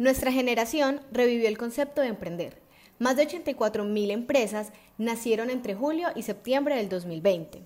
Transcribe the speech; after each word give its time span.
Nuestra 0.00 0.32
generación 0.32 1.02
revivió 1.12 1.46
el 1.46 1.58
concepto 1.58 2.00
de 2.00 2.06
emprender. 2.06 2.56
Más 2.98 3.16
de 3.16 3.28
84.000 3.28 4.10
empresas 4.12 4.72
nacieron 4.96 5.50
entre 5.50 5.74
julio 5.74 6.08
y 6.16 6.22
septiembre 6.22 6.76
del 6.76 6.88
2020, 6.88 7.60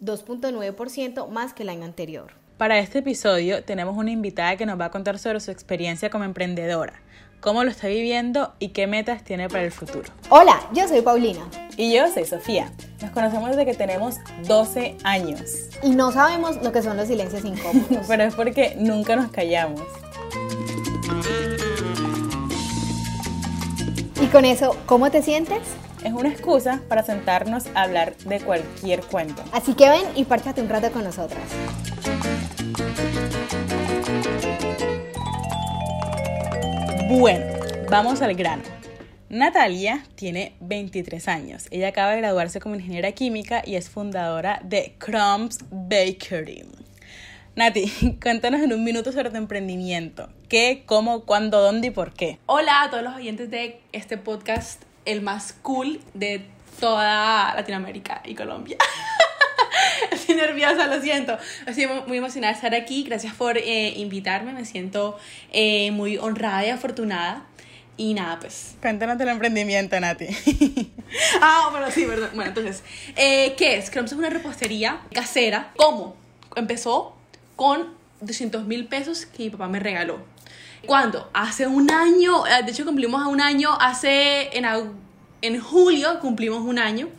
2.9% 0.00 1.28
más 1.28 1.52
que 1.52 1.64
el 1.64 1.68
año 1.68 1.84
anterior. 1.84 2.32
Para 2.56 2.78
este 2.78 3.00
episodio 3.00 3.62
tenemos 3.62 3.94
una 3.98 4.10
invitada 4.10 4.56
que 4.56 4.64
nos 4.64 4.80
va 4.80 4.86
a 4.86 4.90
contar 4.90 5.18
sobre 5.18 5.38
su 5.40 5.50
experiencia 5.50 6.08
como 6.08 6.24
emprendedora, 6.24 7.02
cómo 7.40 7.62
lo 7.62 7.68
está 7.68 7.88
viviendo 7.88 8.54
y 8.58 8.68
qué 8.68 8.86
metas 8.86 9.22
tiene 9.22 9.50
para 9.50 9.64
el 9.64 9.70
futuro. 9.70 10.10
Hola, 10.30 10.66
yo 10.72 10.88
soy 10.88 11.02
Paulina. 11.02 11.46
Y 11.76 11.94
yo 11.94 12.10
soy 12.10 12.24
Sofía. 12.24 12.72
Nos 13.02 13.10
conocemos 13.10 13.50
desde 13.50 13.66
que 13.66 13.74
tenemos 13.74 14.16
12 14.46 14.96
años. 15.04 15.68
Y 15.82 15.90
no 15.90 16.10
sabemos 16.10 16.56
lo 16.62 16.72
que 16.72 16.80
son 16.80 16.96
los 16.96 17.06
silencios 17.06 17.44
incómodos. 17.44 18.06
Pero 18.08 18.22
es 18.22 18.34
porque 18.34 18.76
nunca 18.78 19.14
nos 19.14 19.30
callamos. 19.30 19.82
Y 24.22 24.26
con 24.26 24.44
eso, 24.44 24.76
¿cómo 24.84 25.10
te 25.10 25.22
sientes? 25.22 25.60
Es 26.04 26.12
una 26.12 26.28
excusa 26.28 26.82
para 26.88 27.02
sentarnos 27.02 27.66
a 27.74 27.82
hablar 27.82 28.14
de 28.18 28.38
cualquier 28.40 29.00
cuento. 29.00 29.42
Así 29.50 29.72
que 29.74 29.88
ven 29.88 30.04
y 30.14 30.24
párchate 30.24 30.60
un 30.60 30.68
rato 30.68 30.92
con 30.92 31.04
nosotras. 31.04 31.42
Bueno, 37.08 37.46
vamos 37.90 38.20
al 38.20 38.34
grano. 38.34 38.62
Natalia 39.30 40.04
tiene 40.16 40.54
23 40.60 41.26
años. 41.28 41.66
Ella 41.70 41.88
acaba 41.88 42.10
de 42.10 42.18
graduarse 42.18 42.60
como 42.60 42.74
ingeniera 42.74 43.12
química 43.12 43.62
y 43.64 43.76
es 43.76 43.88
fundadora 43.88 44.60
de 44.64 44.96
Crumbs 44.98 45.60
Bakery. 45.70 46.79
Nati, 47.56 48.16
cuéntanos 48.22 48.60
en 48.60 48.72
un 48.72 48.84
minuto 48.84 49.10
sobre 49.12 49.30
tu 49.30 49.36
emprendimiento. 49.36 50.28
¿Qué, 50.48 50.84
cómo, 50.86 51.24
cuándo, 51.24 51.60
dónde 51.60 51.88
y 51.88 51.90
por 51.90 52.12
qué? 52.12 52.38
Hola 52.46 52.82
a 52.82 52.90
todos 52.90 53.02
los 53.02 53.16
oyentes 53.16 53.50
de 53.50 53.80
este 53.92 54.16
podcast, 54.16 54.82
el 55.04 55.20
más 55.20 55.52
cool 55.62 56.00
de 56.14 56.46
toda 56.78 57.52
Latinoamérica 57.56 58.22
y 58.24 58.36
Colombia. 58.36 58.76
Estoy 60.12 60.36
nerviosa, 60.36 60.86
lo 60.86 61.02
siento. 61.02 61.36
Estoy 61.66 61.88
muy 62.06 62.18
emocionada 62.18 62.52
de 62.52 62.56
estar 62.56 62.74
aquí. 62.74 63.02
Gracias 63.02 63.34
por 63.34 63.58
eh, 63.58 63.94
invitarme. 63.96 64.52
Me 64.52 64.64
siento 64.64 65.18
eh, 65.52 65.90
muy 65.90 66.18
honrada 66.18 66.64
y 66.64 66.70
afortunada. 66.70 67.46
Y 67.96 68.14
nada, 68.14 68.38
pues. 68.38 68.76
Cuéntanos 68.80 69.18
del 69.18 69.28
emprendimiento, 69.28 69.98
Nati. 69.98 70.26
ah, 71.42 71.68
bueno, 71.72 71.90
sí, 71.90 72.04
verdad. 72.06 72.30
Bueno, 72.32 72.50
entonces, 72.50 72.84
eh, 73.16 73.54
¿qué 73.58 73.76
es? 73.76 73.90
Crumbs 73.90 74.12
es 74.12 74.18
una 74.18 74.30
repostería 74.30 75.00
casera. 75.12 75.72
¿Cómo? 75.76 76.16
Empezó 76.56 77.19
con 77.60 77.88
200 78.22 78.64
mil 78.64 78.86
pesos 78.86 79.26
que 79.26 79.42
mi 79.42 79.50
papá 79.50 79.68
me 79.68 79.80
regaló. 79.80 80.16
¿Cuándo? 80.86 81.28
Hace 81.34 81.66
un 81.66 81.90
año, 81.90 82.44
de 82.44 82.72
hecho 82.72 82.86
cumplimos 82.86 83.26
un 83.26 83.38
año, 83.38 83.76
hace 83.78 84.56
en, 84.56 84.64
en 85.42 85.60
julio 85.60 86.20
cumplimos 86.20 86.60
un 86.62 86.78
año 86.78 87.10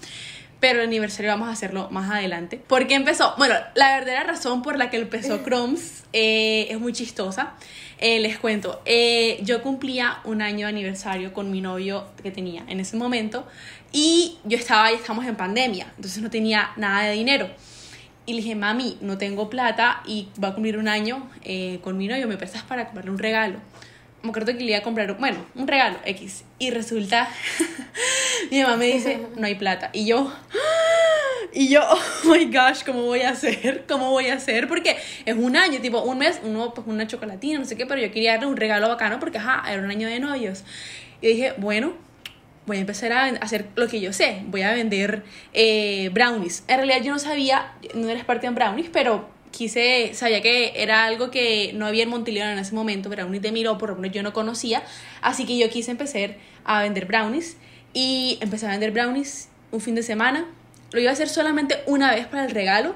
pero 0.59 0.80
el 0.80 0.88
aniversario 0.88 1.31
vamos 1.31 1.50
a 1.50 1.52
hacerlo 1.52 1.89
más 1.92 2.09
adelante. 2.09 2.58
¿Por 2.58 2.88
qué 2.88 2.94
empezó? 2.94 3.34
Bueno, 3.38 3.56
la 3.73 3.94
verdadera 3.95 4.23
razón 4.23 4.62
por 4.62 4.78
la 4.78 4.89
que 4.89 4.97
empezó 4.97 5.44
Crumbs 5.44 6.03
eh, 6.14 6.67
es 6.69 6.80
muy 6.80 6.94
chistosa. 6.94 7.53
Eh, 7.97 8.19
les 8.19 8.39
cuento, 8.39 8.81
eh, 8.86 9.39
yo 9.44 9.62
cumplía 9.62 10.22
un 10.23 10.42
año 10.42 10.66
de 10.66 10.69
aniversario 10.69 11.34
con 11.34 11.52
mi 11.52 11.62
novio 11.62 12.08
que 12.23 12.31
tenía 12.31 12.64
en 12.67 12.80
ese 12.80 12.95
momento 12.95 13.47
y 13.92 14.38
yo 14.44 14.58
estaba, 14.58 14.92
y 14.92 14.95
estamos 14.95 15.25
en 15.25 15.36
pandemia, 15.36 15.92
entonces 15.97 16.23
no 16.23 16.31
tenía 16.31 16.72
nada 16.78 17.03
de 17.03 17.14
dinero. 17.14 17.47
Y 18.32 18.34
le 18.34 18.42
dije, 18.42 18.56
mami, 18.56 18.98
no 19.02 19.18
tengo 19.18 19.50
plata 19.50 20.02
y 20.06 20.30
va 20.42 20.48
a 20.48 20.54
cumplir 20.54 20.78
un 20.78 20.88
año 20.88 21.30
con 21.82 21.98
mi 21.98 22.08
novio, 22.08 22.30
¿me 22.30 22.38
prestas 22.38 22.64
para 22.64 22.86
comprarle 22.86 23.12
un 23.12 23.20
regalo? 23.20 23.60
me 24.24 24.30
acuerdo 24.30 24.54
que 24.54 24.60
le 24.64 24.72
iba 24.72 24.78
a 24.78 24.84
comprar, 24.84 25.18
bueno, 25.18 25.46
un 25.56 25.68
regalo 25.68 25.98
X. 26.06 26.46
Y 26.59 26.70
resulta, 26.70 27.28
mi 28.52 28.62
mamá 28.62 28.78
me 28.78 28.86
dice, 28.86 29.20
no 29.36 29.46
hay 29.48 29.56
plata. 29.56 29.90
Y 29.92 30.06
yo, 30.06 30.32
y 31.54 31.68
yo, 31.70 31.82
oh 31.92 32.30
my 32.30 32.46
gosh, 32.46 32.84
¿cómo 32.86 33.03
voy 33.03 33.22
a 33.22 33.31
hacer? 33.31 33.86
¿Cómo 33.88 34.12
voy 34.12 34.28
a 34.28 34.36
hacer? 34.36 34.69
Porque 34.69 34.96
es 35.25 35.36
un 35.36 35.58
año, 35.58 35.81
tipo, 35.81 36.02
un 36.02 36.19
mes, 36.19 36.40
uno, 36.44 36.74
pues 36.74 36.88
una 36.88 37.08
chocolatina, 37.08 37.59
no 37.59 37.66
sé 37.66 37.75
qué, 37.75 37.86
pero 37.86 38.00
yo 38.00 38.12
quería 38.12 38.34
darle 38.34 38.48
un 38.48 38.56
regalo 38.56 38.88
bacano 38.88 39.19
porque, 39.19 39.40
ajá, 39.40 39.63
era 39.69 39.81
un 39.81 39.90
año 39.90 40.08
de 40.08 40.19
novios. 40.19 40.63
Y 41.22 41.28
dije, 41.28 41.53
bueno, 41.58 41.94
voy 42.66 42.78
a 42.78 42.80
empezar 42.82 43.12
a 43.12 43.26
hacer 43.26 43.68
lo 43.76 43.88
que 43.88 44.00
yo 44.02 44.14
sé, 44.14 44.44
voy 44.46 44.62
a 44.62 44.72
vender 44.74 45.24
eh, 45.54 46.10
brownies. 46.14 46.64
En 46.68 46.78
realidad 46.78 47.02
yo 47.04 47.12
no 47.12 47.20
sabía, 47.20 47.74
no 47.96 48.10
eres 48.10 48.24
parte 48.26 48.48
en 48.48 48.56
brownies, 48.56 48.90
pero 48.92 49.30
quise, 49.52 50.14
sabía 50.14 50.42
que 50.42 50.74
era 50.76 51.06
algo 51.06 51.32
que 51.32 51.72
no 51.76 51.86
había 51.86 52.04
en 52.04 52.10
Montilión 52.10 52.48
en 52.48 52.60
ese 52.60 52.74
momento, 52.74 53.10
brownies 53.10 53.42
de 53.42 53.52
Milo, 53.52 53.78
por 53.78 53.90
lo 53.90 53.96
menos 53.96 54.16
yo 54.16 54.24
no 54.24 54.34
conocía, 54.34 54.84
así 55.22 55.46
que 55.46 55.58
yo 55.58 55.70
quise 55.70 55.92
empezar 55.92 56.36
a 56.64 56.82
vender 56.82 57.06
brownies 57.06 57.58
y 57.94 58.38
empecé 58.42 58.68
a 58.68 58.70
vender 58.70 58.92
brownies 58.92 59.50
un 59.72 59.82
fin 59.82 59.96
de 59.96 60.04
semana. 60.04 60.46
Lo 60.92 61.00
iba 61.00 61.10
a 61.10 61.14
hacer 61.14 61.30
solamente 61.30 61.78
una 61.86 62.14
vez 62.14 62.28
para 62.28 62.46
el 62.46 62.52
regalo 62.52 62.96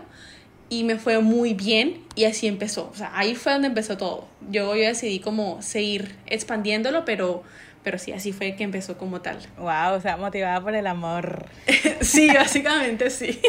y 0.69 0.83
me 0.83 0.97
fue 0.97 1.19
muy 1.19 1.53
bien 1.53 2.03
y 2.15 2.25
así 2.25 2.47
empezó. 2.47 2.89
O 2.91 2.95
sea, 2.95 3.11
ahí 3.13 3.35
fue 3.35 3.53
donde 3.53 3.67
empezó 3.67 3.97
todo. 3.97 4.27
Yo, 4.49 4.75
yo 4.75 4.83
decidí 4.83 5.19
como 5.19 5.61
seguir 5.61 6.15
expandiéndolo, 6.25 7.05
pero, 7.05 7.43
pero 7.85 7.99
sí, 7.99 8.11
así 8.11 8.33
fue 8.33 8.55
que 8.55 8.63
empezó 8.63 8.97
como 8.97 9.21
tal. 9.21 9.37
Wow, 9.57 9.93
o 9.93 10.01
sea, 10.01 10.17
motivada 10.17 10.59
por 10.59 10.75
el 10.75 10.87
amor. 10.87 11.45
sí, 12.01 12.27
básicamente 12.33 13.09
sí. 13.09 13.39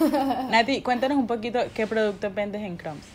Nati, 0.50 0.82
cuéntanos 0.82 1.18
un 1.18 1.26
poquito 1.26 1.58
qué 1.74 1.86
producto 1.86 2.30
vendes 2.30 2.62
en 2.62 2.76
Crumbs. 2.76 3.06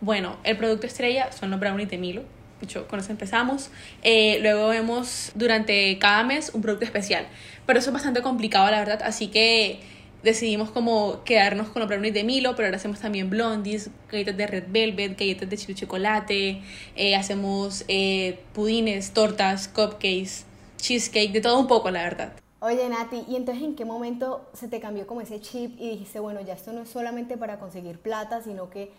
Bueno, 0.00 0.36
el 0.44 0.56
producto 0.58 0.86
estrella 0.86 1.32
son 1.32 1.50
los 1.50 1.58
brownies 1.58 1.88
de 1.88 1.98
Milo. 1.98 2.22
De 2.60 2.82
con 2.84 3.00
eso 3.00 3.10
empezamos. 3.10 3.70
Eh, 4.02 4.38
luego 4.42 4.68
vemos 4.68 5.32
durante 5.34 5.98
cada 5.98 6.22
mes 6.22 6.50
un 6.54 6.60
producto 6.60 6.84
especial. 6.84 7.26
Pero 7.64 7.78
eso 7.78 7.90
es 7.90 7.94
bastante 7.94 8.20
complicado, 8.22 8.70
la 8.70 8.78
verdad. 8.78 9.00
Así 9.02 9.28
que 9.28 9.80
decidimos 10.26 10.70
como 10.70 11.22
quedarnos 11.24 11.68
con 11.68 11.80
los 11.80 11.88
brownies 11.88 12.12
de 12.12 12.24
Milo, 12.24 12.56
pero 12.56 12.66
ahora 12.66 12.76
hacemos 12.76 13.00
también 13.00 13.30
blondies, 13.30 13.90
galletas 14.10 14.36
de 14.36 14.46
red 14.46 14.64
velvet, 14.68 15.18
galletas 15.18 15.48
de 15.48 15.56
chile 15.56 15.74
chocolate, 15.74 16.62
eh, 16.96 17.14
hacemos 17.14 17.84
eh, 17.86 18.40
pudines, 18.52 19.12
tortas, 19.12 19.68
cupcakes, 19.68 20.44
cheesecake, 20.78 21.32
de 21.32 21.40
todo 21.40 21.58
un 21.58 21.68
poco, 21.68 21.90
la 21.90 22.02
verdad. 22.02 22.32
Oye, 22.58 22.88
Nati, 22.88 23.24
¿y 23.28 23.36
entonces 23.36 23.62
en 23.62 23.76
qué 23.76 23.84
momento 23.84 24.50
se 24.52 24.66
te 24.66 24.80
cambió 24.80 25.06
como 25.06 25.20
ese 25.20 25.40
chip 25.40 25.80
y 25.80 25.90
dijiste, 25.90 26.18
bueno, 26.18 26.40
ya 26.40 26.54
esto 26.54 26.72
no 26.72 26.82
es 26.82 26.88
solamente 26.88 27.36
para 27.36 27.60
conseguir 27.60 27.98
plata, 28.00 28.42
sino 28.42 28.68
que 28.68 28.90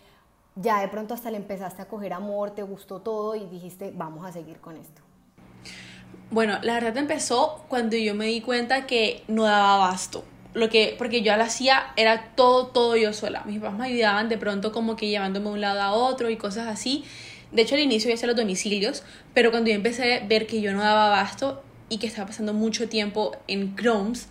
ya 0.56 0.80
de 0.80 0.88
pronto 0.88 1.12
hasta 1.12 1.30
le 1.30 1.36
empezaste 1.36 1.82
a 1.82 1.88
coger 1.88 2.14
amor, 2.14 2.52
te 2.52 2.62
gustó 2.62 3.00
todo 3.00 3.36
y 3.36 3.44
dijiste, 3.44 3.92
vamos 3.94 4.24
a 4.24 4.32
seguir 4.32 4.58
con 4.60 4.78
esto? 4.78 5.02
Bueno, 6.30 6.58
la 6.62 6.74
verdad 6.74 6.96
empezó 6.96 7.64
cuando 7.68 7.96
yo 7.96 8.14
me 8.14 8.26
di 8.26 8.40
cuenta 8.40 8.86
que 8.86 9.22
no 9.28 9.44
daba 9.44 9.74
abasto. 9.74 10.24
Lo 10.54 10.68
que, 10.68 10.94
porque 10.98 11.22
yo 11.22 11.36
lo 11.36 11.42
hacía 11.42 11.92
era 11.96 12.30
todo, 12.34 12.68
todo 12.68 12.96
yo 12.96 13.12
sola. 13.12 13.42
Mis 13.44 13.60
papás 13.60 13.78
me 13.78 13.86
ayudaban 13.86 14.28
de 14.28 14.38
pronto 14.38 14.72
como 14.72 14.96
que 14.96 15.08
llevándome 15.08 15.46
de 15.46 15.52
un 15.52 15.60
lado 15.60 15.80
a 15.80 15.92
otro 15.92 16.30
y 16.30 16.36
cosas 16.36 16.66
así. 16.66 17.04
De 17.52 17.62
hecho, 17.62 17.74
al 17.74 17.80
inicio 17.82 18.08
yo 18.10 18.14
hacía 18.14 18.26
los 18.26 18.36
domicilios, 18.36 19.02
pero 19.34 19.50
cuando 19.50 19.70
yo 19.70 19.76
empecé 19.76 20.14
a 20.14 20.26
ver 20.26 20.46
que 20.46 20.60
yo 20.60 20.72
no 20.72 20.82
daba 20.82 21.06
abasto, 21.06 21.62
y 21.88 21.98
que 21.98 22.06
estaba 22.06 22.28
pasando 22.28 22.52
mucho 22.52 22.88
tiempo 22.88 23.36
en 23.46 23.74
Chromes, 23.76 24.28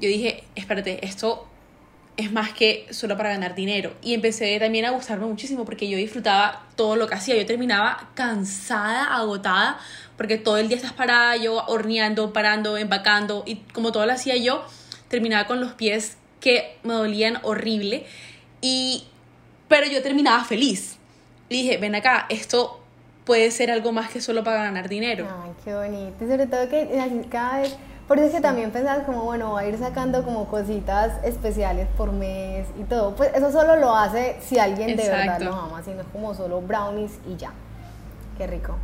yo 0.00 0.08
dije, 0.08 0.44
espérate, 0.54 1.04
esto 1.04 1.46
es 2.16 2.32
más 2.32 2.52
que 2.52 2.86
solo 2.90 3.16
para 3.16 3.30
ganar 3.30 3.54
dinero. 3.54 3.94
Y 4.02 4.14
empecé 4.14 4.58
también 4.58 4.84
a 4.86 4.90
gustarme 4.90 5.26
muchísimo 5.26 5.64
porque 5.64 5.88
yo 5.88 5.96
disfrutaba 5.96 6.66
todo 6.76 6.96
lo 6.96 7.06
que 7.06 7.14
hacía. 7.14 7.36
Yo 7.36 7.46
terminaba 7.46 8.10
cansada, 8.14 9.14
agotada, 9.14 9.78
porque 10.16 10.38
todo 10.38 10.58
el 10.58 10.68
día 10.68 10.76
estás 10.76 10.92
parada, 10.92 11.36
yo 11.36 11.64
horneando, 11.66 12.32
parando, 12.32 12.76
empacando, 12.76 13.44
y 13.46 13.56
como 13.72 13.92
todo 13.92 14.06
lo 14.06 14.12
hacía 14.12 14.36
yo, 14.36 14.64
terminaba 15.10 15.46
con 15.46 15.60
los 15.60 15.72
pies 15.72 16.16
que 16.40 16.78
me 16.82 16.94
dolían 16.94 17.38
horrible. 17.42 18.06
Y, 18.62 19.04
pero 19.68 19.86
yo 19.86 20.02
terminaba 20.02 20.42
feliz. 20.44 20.96
Y 21.50 21.62
dije, 21.62 21.76
ven 21.76 21.94
acá, 21.94 22.24
esto 22.30 22.80
puede 23.24 23.50
ser 23.50 23.70
algo 23.70 23.92
más 23.92 24.10
que 24.10 24.20
solo 24.20 24.42
para 24.42 24.62
ganar 24.62 24.88
dinero. 24.88 25.26
Ay, 25.44 25.52
qué 25.64 25.74
bonito. 25.74 26.24
Y 26.24 26.28
sobre 26.28 26.46
todo 26.46 26.68
que 26.68 27.26
cada 27.28 27.60
vez, 27.60 27.76
por 28.08 28.18
eso 28.18 28.34
que 28.34 28.40
también 28.40 28.70
pensás 28.70 29.04
como, 29.04 29.24
bueno, 29.24 29.52
va 29.52 29.60
a 29.60 29.66
ir 29.66 29.76
sacando 29.76 30.24
como 30.24 30.48
cositas 30.48 31.22
especiales 31.24 31.88
por 31.96 32.12
mes 32.12 32.66
y 32.80 32.84
todo. 32.84 33.14
Pues 33.16 33.30
eso 33.34 33.50
solo 33.52 33.76
lo 33.76 33.94
hace 33.94 34.36
si 34.40 34.58
alguien 34.58 34.96
de 34.96 35.08
verdad 35.08 35.40
lo 35.40 35.54
ama, 35.54 35.82
si 35.82 35.90
no 35.90 36.02
es 36.02 36.08
como 36.12 36.34
solo 36.34 36.60
brownies 36.60 37.18
y 37.28 37.36
ya. 37.36 37.52
Qué 38.38 38.46
rico. 38.46 38.76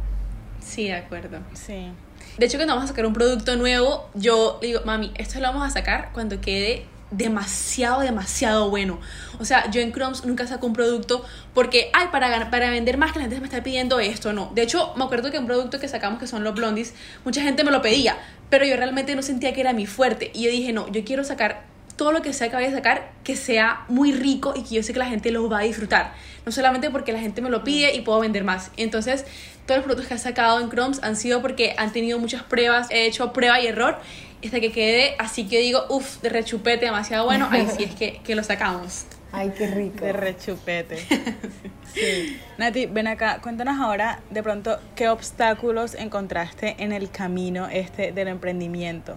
Sí, 0.60 0.88
de 0.88 0.94
acuerdo. 0.94 1.38
Sí. 1.54 1.90
De 2.38 2.46
hecho, 2.46 2.58
cuando 2.58 2.74
vamos 2.74 2.90
a 2.90 2.92
sacar 2.92 3.06
un 3.06 3.12
producto 3.14 3.56
nuevo, 3.56 4.08
yo 4.14 4.58
digo, 4.60 4.80
mami, 4.84 5.12
esto 5.16 5.40
lo 5.40 5.46
vamos 5.48 5.66
a 5.66 5.70
sacar 5.70 6.10
cuando 6.12 6.40
quede 6.40 6.86
demasiado, 7.10 8.00
demasiado 8.00 8.68
bueno. 8.68 8.98
O 9.38 9.44
sea, 9.44 9.70
yo 9.70 9.80
en 9.80 9.92
Crumbs 9.92 10.24
nunca 10.24 10.46
saco 10.46 10.66
un 10.66 10.72
producto 10.72 11.24
porque, 11.54 11.90
ay, 11.92 12.08
para, 12.10 12.50
para 12.50 12.70
vender 12.70 12.98
más 12.98 13.12
que 13.12 13.20
la 13.20 13.24
gente 13.24 13.40
me 13.40 13.46
está 13.46 13.62
pidiendo 13.62 14.00
esto, 14.00 14.32
no. 14.32 14.50
De 14.54 14.62
hecho, 14.62 14.92
me 14.96 15.04
acuerdo 15.04 15.30
que 15.30 15.38
un 15.38 15.46
producto 15.46 15.78
que 15.78 15.88
sacamos 15.88 16.18
que 16.18 16.26
son 16.26 16.44
los 16.44 16.54
blondies, 16.54 16.94
mucha 17.24 17.42
gente 17.42 17.64
me 17.64 17.70
lo 17.70 17.80
pedía, 17.80 18.18
pero 18.50 18.64
yo 18.64 18.76
realmente 18.76 19.14
no 19.14 19.22
sentía 19.22 19.52
que 19.54 19.60
era 19.60 19.72
mi 19.72 19.86
fuerte. 19.86 20.30
Y 20.34 20.44
yo 20.44 20.50
dije, 20.50 20.72
no, 20.72 20.90
yo 20.90 21.04
quiero 21.04 21.24
sacar 21.24 21.64
todo 21.96 22.12
lo 22.12 22.20
que 22.22 22.32
sea 22.32 22.48
que 22.50 22.56
vaya 22.56 22.68
a 22.68 22.72
sacar 22.72 23.10
que 23.24 23.36
sea 23.36 23.84
muy 23.88 24.12
rico 24.12 24.52
y 24.54 24.62
que 24.62 24.74
yo 24.74 24.82
sé 24.82 24.92
que 24.92 24.98
la 24.98 25.06
gente 25.06 25.30
lo 25.30 25.48
va 25.48 25.60
a 25.60 25.62
disfrutar. 25.62 26.12
No 26.44 26.52
solamente 26.52 26.90
porque 26.90 27.12
la 27.12 27.20
gente 27.20 27.40
me 27.40 27.50
lo 27.50 27.64
pide 27.64 27.94
y 27.94 28.02
puedo 28.02 28.20
vender 28.20 28.44
más. 28.44 28.70
Entonces 28.76 29.24
todos 29.66 29.78
los 29.78 29.84
productos 29.84 30.06
que 30.08 30.14
ha 30.14 30.18
sacado 30.18 30.60
en 30.60 30.68
Crumbs 30.68 31.02
han 31.02 31.16
sido 31.16 31.42
porque 31.42 31.74
han 31.76 31.92
tenido 31.92 32.18
muchas 32.18 32.42
pruebas, 32.42 32.88
he 32.90 33.06
hecho 33.06 33.32
prueba 33.32 33.60
y 33.60 33.66
error 33.66 33.98
hasta 34.46 34.60
que 34.60 34.72
quede 34.72 35.14
así 35.18 35.46
que 35.46 35.58
digo, 35.60 35.84
uff, 35.88 36.20
de 36.20 36.28
rechupete, 36.28 36.86
demasiado 36.86 37.24
bueno, 37.24 37.48
ahí 37.50 37.66
sí 37.76 37.84
es 37.84 37.94
que, 37.94 38.20
que 38.24 38.34
lo 38.34 38.42
sacamos. 38.42 39.06
Ay, 39.32 39.52
qué 39.56 39.66
rico. 39.66 40.04
De 40.04 40.12
rechupete. 40.12 40.98
sí. 41.94 42.40
Nati, 42.58 42.86
ven 42.86 43.06
acá, 43.06 43.40
cuéntanos 43.42 43.78
ahora 43.80 44.20
de 44.30 44.42
pronto 44.42 44.78
qué 44.94 45.08
obstáculos 45.08 45.94
encontraste 45.94 46.76
en 46.78 46.92
el 46.92 47.10
camino 47.10 47.68
este 47.68 48.12
del 48.12 48.28
emprendimiento, 48.28 49.16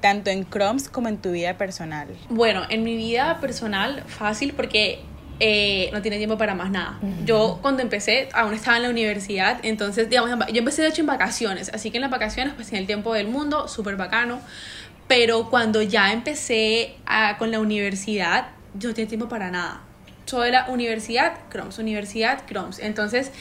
tanto 0.00 0.30
en 0.30 0.44
Crumbs 0.44 0.88
como 0.88 1.08
en 1.08 1.18
tu 1.18 1.32
vida 1.32 1.56
personal. 1.56 2.08
Bueno, 2.28 2.62
en 2.68 2.82
mi 2.82 2.96
vida 2.96 3.38
personal, 3.40 4.02
fácil 4.06 4.52
porque 4.54 5.00
eh, 5.40 5.90
no 5.92 6.02
tiene 6.02 6.18
tiempo 6.18 6.36
para 6.36 6.54
más 6.54 6.70
nada. 6.70 6.98
Yo 7.24 7.58
cuando 7.62 7.82
empecé, 7.82 8.28
aún 8.32 8.54
estaba 8.54 8.76
en 8.76 8.82
la 8.84 8.90
universidad, 8.90 9.60
entonces, 9.62 10.10
digamos, 10.10 10.46
yo 10.48 10.58
empecé 10.58 10.82
de 10.82 10.88
hecho 10.88 11.02
en 11.02 11.06
vacaciones, 11.06 11.70
así 11.72 11.90
que 11.90 11.98
en 11.98 12.02
las 12.02 12.10
vacaciones 12.10 12.54
pues 12.54 12.68
tenía 12.68 12.80
el 12.80 12.86
tiempo 12.86 13.14
del 13.14 13.28
mundo, 13.28 13.68
súper 13.68 13.96
bacano, 13.96 14.40
pero 15.06 15.48
cuando 15.48 15.80
ya 15.82 16.12
empecé 16.12 16.96
con 17.38 17.50
la 17.50 17.60
universidad, 17.60 18.48
yo 18.74 18.88
no 18.88 18.94
tenía 18.94 19.08
tiempo 19.08 19.28
para 19.28 19.50
nada. 19.50 19.80
Todo 20.28 20.44
era 20.44 20.66
universidad, 20.68 21.34
Croms, 21.48 21.78
universidad, 21.78 22.42
Croms. 22.46 22.80
Entonces, 22.80 23.32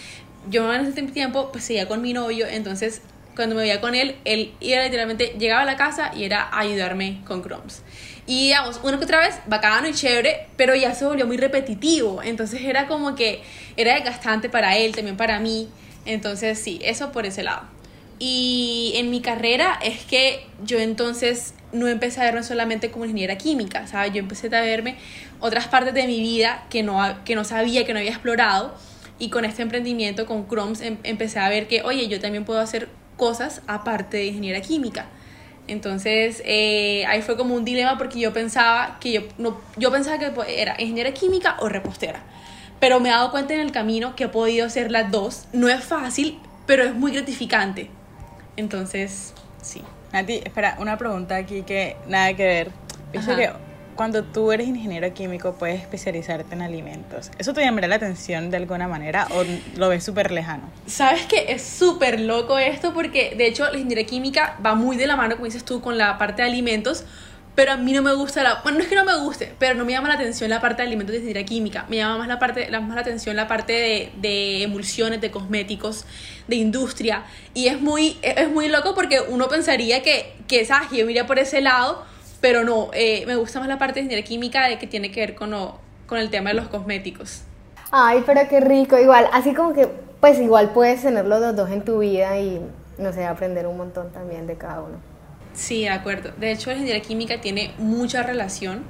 yo 0.50 0.74
en 0.74 0.86
ese 0.86 1.02
tiempo 1.04 1.52
pues 1.52 1.66
seguía 1.66 1.88
con 1.88 2.02
mi 2.02 2.14
novio, 2.14 2.48
entonces 2.48 3.02
cuando 3.38 3.56
me 3.56 3.62
veía 3.62 3.80
con 3.80 3.96
él, 3.96 4.18
él 4.26 4.54
era 4.60 4.84
literalmente, 4.84 5.36
llegaba 5.40 5.62
a 5.62 5.66
la 5.66 5.78
casa 5.78 6.12
y 6.14 6.26
era 6.26 6.50
ayudarme 6.52 7.22
con 7.26 7.42
Croms. 7.42 7.84
Y 8.26 8.48
digamos, 8.48 8.82
una 8.84 8.98
que 8.98 9.06
otra 9.06 9.20
vez, 9.20 9.40
bacano 9.46 9.88
y 9.88 9.94
chévere, 9.94 10.48
pero 10.58 10.76
ya 10.76 10.94
se 10.94 11.06
volvió 11.06 11.26
muy 11.26 11.38
repetitivo. 11.38 12.22
Entonces 12.22 12.62
era 12.64 12.88
como 12.88 13.16
que 13.16 13.42
era 13.78 13.94
desgastante 13.94 14.50
para 14.50 14.76
él, 14.76 14.94
también 14.94 15.16
para 15.16 15.40
mí. 15.40 15.70
Entonces 16.06 16.60
sí, 16.60 16.80
eso 16.84 17.14
por 17.14 17.26
ese 17.26 17.44
lado. 17.44 17.62
Y 18.20 18.94
en 18.96 19.12
mi 19.12 19.22
carrera 19.22 19.80
es 19.82 20.04
que 20.04 20.46
yo 20.66 20.80
entonces 20.80 21.54
no 21.72 21.88
empecé 21.88 22.22
a 22.22 22.24
verme 22.24 22.44
solamente 22.44 22.90
como 22.90 23.06
ingeniera 23.06 23.38
química, 23.38 23.86
¿sabes? 23.88 24.12
Yo 24.14 24.20
empecé 24.20 24.48
a 24.48 24.62
verme 24.62 24.98
otras 25.40 25.68
partes 25.68 25.94
de 25.94 26.08
mi 26.08 26.20
vida 26.20 26.66
que 26.70 26.82
no, 26.82 27.00
que 27.24 27.36
no 27.36 27.44
sabía, 27.44 27.86
que 27.86 27.94
no 27.94 28.00
había 28.00 28.12
explorado. 28.12 28.76
Y 29.20 29.30
con 29.30 29.46
este 29.46 29.62
emprendimiento, 29.62 30.26
con 30.26 30.46
Crumbs, 30.46 30.82
em, 30.82 30.98
empecé 31.04 31.40
a 31.40 31.50
ver 31.50 31.68
que, 31.68 31.82
oye, 31.84 32.08
yo 32.08 32.20
también 32.20 32.44
puedo 32.44 32.60
hacer 32.60 32.90
cosas 33.18 33.62
aparte 33.68 34.18
de 34.18 34.26
ingeniera 34.28 34.62
química. 34.62 35.08
Entonces 35.68 36.42
eh, 36.46 37.06
ahí 37.08 37.22
fue 37.22 37.36
como 37.36 37.54
un 37.56 37.66
dilema 37.66 37.98
porque 37.98 38.20
yo 38.20 38.32
pensaba 38.32 38.98
que 39.02 39.12
yo, 39.12 39.22
no, 39.38 39.60
yo 39.76 39.92
pensaba 39.92 40.18
que 40.18 40.32
era 40.62 40.76
ingeniera 40.80 41.12
química 41.12 41.58
o 41.60 41.68
repostera. 41.68 42.22
Pero 42.80 43.00
me 43.00 43.10
he 43.10 43.12
dado 43.12 43.32
cuenta 43.32 43.54
en 43.54 43.60
el 43.60 43.72
camino 43.72 44.16
que 44.16 44.26
he 44.26 44.30
podido 44.30 44.66
hacer 44.66 44.92
las 44.92 45.12
dos. 45.12 45.46
No 45.52 45.68
es 45.68 45.84
fácil, 45.84 46.40
pero 46.66 46.84
es 46.84 46.94
muy 46.94 47.12
gratificante. 47.12 47.90
Entonces, 48.56 49.34
sí. 49.62 49.82
Nati, 50.14 50.42
espera, 50.46 50.78
una 50.80 50.98
pregunta 50.98 51.36
aquí 51.36 51.64
que 51.64 51.98
nada 52.08 52.34
que 52.34 52.46
ver. 52.46 52.72
Que 53.12 53.20
cuando 53.98 54.24
tú 54.24 54.54
eres 54.54 54.68
ingeniero 54.68 55.14
químico 55.14 55.56
puedes 55.60 55.82
especializarte 55.82 56.54
en 56.54 56.62
alimentos. 56.62 57.32
¿Eso 57.38 57.54
te 57.54 57.62
llamará 57.62 57.88
la 57.88 57.96
atención 57.96 58.50
de 58.50 58.58
alguna 58.58 58.88
manera 58.88 59.28
o 59.32 59.44
lo 59.76 59.90
ves 59.90 60.06
súper 60.06 60.32
lejano? 60.32 60.70
Sabes 60.86 61.26
que 61.26 61.52
es 61.52 61.64
súper 61.64 62.22
loco 62.22 62.58
esto 62.60 62.94
porque 62.94 63.34
de 63.36 63.48
hecho 63.48 63.66
la 63.66 63.74
ingeniería 63.74 64.06
química 64.06 64.58
va 64.66 64.76
muy 64.76 64.96
de 64.96 65.08
la 65.08 65.18
mano, 65.18 65.36
como 65.36 65.46
dices 65.46 65.66
tú, 65.66 65.82
con 65.82 65.98
la 65.98 66.18
parte 66.18 66.44
de 66.44 66.48
alimentos, 66.48 67.04
pero 67.56 67.72
a 67.72 67.78
mí 67.78 67.92
no 67.92 68.04
me 68.04 68.14
gusta 68.14 68.44
la... 68.44 68.62
Bueno, 68.62 68.78
no 68.78 68.84
es 68.84 68.90
que 68.90 68.96
no 68.96 69.04
me 69.04 69.18
guste, 69.18 69.52
pero 69.58 69.74
no 69.74 69.84
me 69.84 69.92
llama 69.92 70.10
la 70.10 70.14
atención 70.14 70.48
la 70.52 70.62
parte 70.62 70.84
de 70.84 70.88
alimentos 70.90 71.14
de 71.14 71.18
ingeniería 71.18 71.44
química. 71.44 71.86
Me 71.90 71.98
llama 71.98 72.20
más 72.20 72.28
la, 72.28 72.38
parte, 72.38 72.70
más 72.70 72.94
la 72.94 73.02
atención 73.02 73.36
la 73.36 73.48
parte 73.48 73.74
de, 73.74 74.12
de, 74.22 74.62
emulsiones, 74.62 75.22
de 75.22 75.32
cosméticos, 75.32 76.06
de 76.48 76.56
industria. 76.56 77.24
Y 77.56 77.68
es 77.68 77.82
muy, 77.82 78.20
es 78.22 78.48
muy 78.50 78.70
loco 78.70 78.94
porque 78.94 79.22
uno 79.22 79.48
pensaría 79.50 80.04
que, 80.04 80.36
que 80.48 80.66
¿sabes? 80.66 80.90
yo 80.92 81.10
iría 81.10 81.26
por 81.26 81.40
ese 81.40 81.62
lado 81.62 82.06
pero 82.48 82.64
no, 82.64 82.92
eh, 82.94 83.26
me 83.28 83.36
gusta 83.36 83.60
más 83.60 83.68
la 83.68 83.78
parte 83.78 83.96
de 83.96 84.06
ingeniería 84.06 84.26
química 84.26 84.68
de 84.70 84.80
que 84.80 84.88
tiene 84.88 85.12
que 85.12 85.20
ver 85.20 85.36
con, 85.36 85.54
con 86.06 86.18
el 86.18 86.30
tema 86.30 86.52
de 86.52 86.56
los 86.56 86.70
cosméticos. 86.70 87.42
Ay, 87.92 88.24
pero 88.26 88.40
qué 88.48 88.62
rico. 88.62 88.98
Igual, 88.98 89.28
así 89.34 89.54
como 89.54 89.74
que, 89.74 89.90
pues 90.22 90.40
igual 90.40 90.70
puedes 90.70 91.02
tener 91.02 91.26
los 91.26 91.42
dos 91.58 91.70
en 91.70 91.84
tu 91.84 92.00
vida 92.00 92.40
y, 92.40 92.62
no 93.00 93.12
sé, 93.12 93.26
aprender 93.26 93.68
un 93.68 93.76
montón 93.76 94.14
también 94.14 94.48
de 94.48 94.56
cada 94.56 94.80
uno. 94.80 94.96
Sí, 95.52 95.82
de 95.82 95.90
acuerdo. 95.90 96.32
De 96.38 96.54
hecho, 96.54 96.70
la 96.70 96.78
ingeniería 96.78 97.02
química 97.02 97.42
tiene 97.42 97.74
mucha 97.80 98.24
relación 98.24 98.86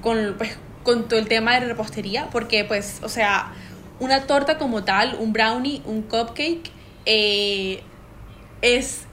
con, 0.00 0.36
pues, 0.38 0.56
con 0.84 1.06
todo 1.06 1.20
el 1.20 1.28
tema 1.28 1.60
de 1.60 1.66
repostería, 1.66 2.30
porque, 2.32 2.64
pues, 2.64 3.02
o 3.02 3.10
sea, 3.10 3.52
una 4.00 4.26
torta 4.26 4.56
como 4.56 4.84
tal, 4.84 5.18
un 5.20 5.34
brownie, 5.34 5.82
un 5.84 6.00
cupcake, 6.00 6.70
eh, 7.04 7.82
es 8.62 9.03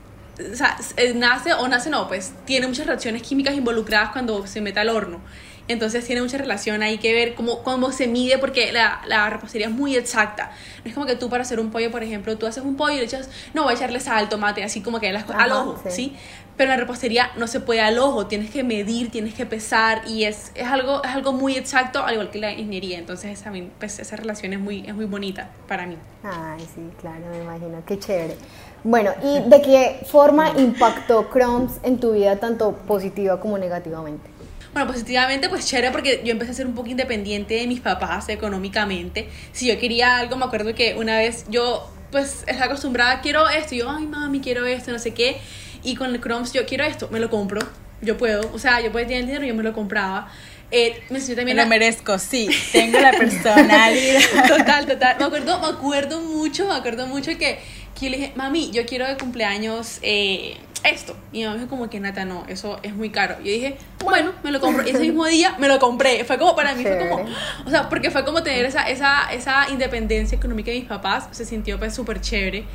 o 0.51 0.55
sea, 0.55 0.77
nace 1.15 1.53
o 1.53 1.67
nace 1.67 1.89
no, 1.89 2.07
pues 2.07 2.33
tiene 2.45 2.67
muchas 2.67 2.88
reacciones 2.88 3.21
químicas 3.21 3.55
involucradas 3.55 4.11
cuando 4.11 4.45
se 4.47 4.61
mete 4.61 4.79
al 4.79 4.89
horno. 4.89 5.21
Entonces 5.67 6.05
tiene 6.05 6.21
mucha 6.21 6.38
relación, 6.38 6.81
hay 6.83 6.97
que 6.97 7.13
ver 7.13 7.35
cómo, 7.35 7.63
cómo 7.63 7.91
se 7.91 8.07
mide 8.07 8.38
porque 8.38 8.71
la, 8.71 9.01
la, 9.07 9.29
repostería 9.29 9.67
es 9.67 9.73
muy 9.73 9.95
exacta. 9.95 10.51
No 10.83 10.89
es 10.89 10.93
como 10.93 11.05
que 11.05 11.15
tú 11.15 11.29
para 11.29 11.43
hacer 11.43 11.59
un 11.59 11.71
pollo, 11.71 11.91
por 11.91 12.03
ejemplo, 12.03 12.38
tú 12.38 12.45
haces 12.45 12.63
un 12.63 12.75
pollo 12.75 12.95
y 12.95 12.97
le 12.97 13.05
echas, 13.05 13.29
no, 13.53 13.63
voy 13.63 13.73
a 13.73 13.75
echarle 13.75 13.99
sal, 13.99 14.27
tomate, 14.27 14.63
así 14.63 14.81
como 14.81 14.99
que 14.99 15.11
las, 15.13 15.29
al 15.29 15.51
ojo, 15.51 15.81
¿sí? 15.89 16.15
Pero 16.57 16.71
en 16.71 16.77
la 16.77 16.81
repostería 16.81 17.31
no 17.38 17.47
se 17.47 17.59
puede 17.59 17.81
al 17.81 17.97
ojo, 17.99 18.27
tienes 18.27 18.51
que 18.51 18.63
medir, 18.63 19.09
tienes 19.09 19.33
que 19.33 19.45
pesar 19.45 20.01
y 20.07 20.25
es, 20.25 20.51
es, 20.55 20.67
algo, 20.67 21.03
es 21.03 21.09
algo 21.11 21.31
muy 21.31 21.55
exacto, 21.55 22.03
al 22.03 22.13
igual 22.13 22.29
que 22.29 22.39
la 22.39 22.51
ingeniería. 22.51 22.97
Entonces 22.99 23.41
también, 23.41 23.71
pues, 23.79 23.99
esa 23.99 24.15
relación 24.15 24.53
es 24.53 24.59
muy, 24.59 24.85
es 24.85 24.93
muy 24.93 25.05
bonita 25.05 25.49
para 25.67 25.88
mí. 25.88 25.97
Ay, 26.23 26.59
sí, 26.59 26.81
claro, 26.99 27.25
me 27.31 27.38
imagino, 27.39 27.81
qué 27.85 27.97
chévere. 27.97 28.35
Bueno, 28.83 29.12
¿y 29.24 29.48
de 29.48 29.62
qué 29.62 30.00
forma 30.07 30.54
impactó 30.57 31.30
Crumbs 31.30 31.74
en 31.83 32.00
tu 32.00 32.13
vida 32.13 32.38
tanto 32.38 32.74
positiva 32.88 33.39
como 33.39 33.57
negativamente? 33.57 34.30
Bueno, 34.74 34.88
positivamente, 34.88 35.50
pues 35.50 35.68
chévere, 35.68 35.92
porque 35.92 36.22
yo 36.24 36.31
empecé 36.31 36.51
a 36.51 36.56
ser 36.56 36.66
un 36.66 36.74
poco 36.74 36.89
independiente 36.89 37.56
de 37.56 37.68
mis 37.68 37.81
papás 37.81 38.30
económicamente. 38.30 39.30
Si 39.51 39.68
yo 39.68 39.78
quería 39.78 40.18
algo, 40.18 40.38
me 40.38 40.45
acuerdo 40.45 40.74
que 40.74 40.95
una 40.95 41.18
vez 41.18 41.45
yo, 41.50 41.92
pues, 42.10 42.44
estaba 42.48 42.66
acostumbrada, 42.66 43.22
quiero 43.22 43.48
esto, 43.50 43.75
y 43.75 43.80
yo, 43.80 43.89
ay, 43.89 44.07
mami, 44.07 44.39
quiero 44.39 44.66
esto, 44.66 44.92
no 44.92 45.00
sé 45.00 45.13
qué. 45.13 45.38
Y 45.84 45.95
con 45.95 46.12
el 46.12 46.22
Crumbs, 46.22 46.54
yo 46.54 46.66
quiero 46.66 46.84
esto, 46.86 47.10
me 47.12 47.19
lo 47.19 47.30
compro, 47.30 47.60
yo 48.01 48.18
puedo. 48.18 48.50
O 48.54 48.60
sea, 48.60 48.81
yo 48.81 48.92
puedo 48.92 49.06
tener 49.06 49.22
el 49.22 49.27
dinero, 49.27 49.45
yo 49.45 49.54
me 49.54 49.63
lo 49.63 49.74
compraba. 49.74 50.31
Eh, 50.74 51.04
me 51.10 51.19
también 51.19 51.57
lo 51.57 51.66
merezco, 51.66 52.18
sí, 52.18 52.50
tengo 52.72 52.98
la 52.98 53.12
personalidad. 53.18 54.22
total, 54.48 54.86
total. 54.86 55.18
Me 55.19 55.25
acuerdo, 55.25 55.60
me 55.60 55.68
acuerdo 55.68 56.22
mucho, 56.22 56.66
me 56.66 56.75
acuerdo 56.75 57.07
mucho 57.07 57.38
que 57.38 57.60
y 57.99 58.09
le 58.09 58.17
dije, 58.17 58.33
mami, 58.35 58.71
yo 58.71 58.85
quiero 58.85 59.07
de 59.07 59.15
cumpleaños 59.17 60.00
eh, 60.01 60.57
esto. 60.83 61.15
Y 61.31 61.39
mi 61.39 61.45
mamá 61.45 61.57
dijo 61.57 61.69
como 61.69 61.89
que, 61.89 62.00
Nata, 62.00 62.25
no, 62.25 62.45
eso 62.48 62.79
es 62.83 62.95
muy 62.95 63.10
caro. 63.10 63.36
Yo 63.38 63.51
dije, 63.51 63.77
bueno, 64.03 64.31
me 64.43 64.51
lo 64.51 64.60
compro. 64.60 64.86
Y 64.86 64.89
ese 64.89 65.00
mismo 65.00 65.25
día 65.25 65.55
me 65.60 65.67
lo 65.67 65.79
compré. 65.79 66.24
Fue 66.24 66.38
como, 66.38 66.55
para 66.55 66.74
mí 66.74 66.83
fue 66.83 66.98
como, 66.98 67.25
o 67.65 67.69
sea, 67.69 67.89
porque 67.89 68.10
fue 68.10 68.25
como 68.25 68.41
tener 68.41 68.65
esa, 68.65 68.89
esa, 68.89 69.31
esa 69.31 69.69
independencia 69.69 70.36
económica 70.36 70.71
de 70.71 70.79
mis 70.79 70.88
papás. 70.88 71.27
Se 71.31 71.45
sintió 71.45 71.77
pues 71.77 71.93
súper 71.93 72.21
chévere. 72.21 72.65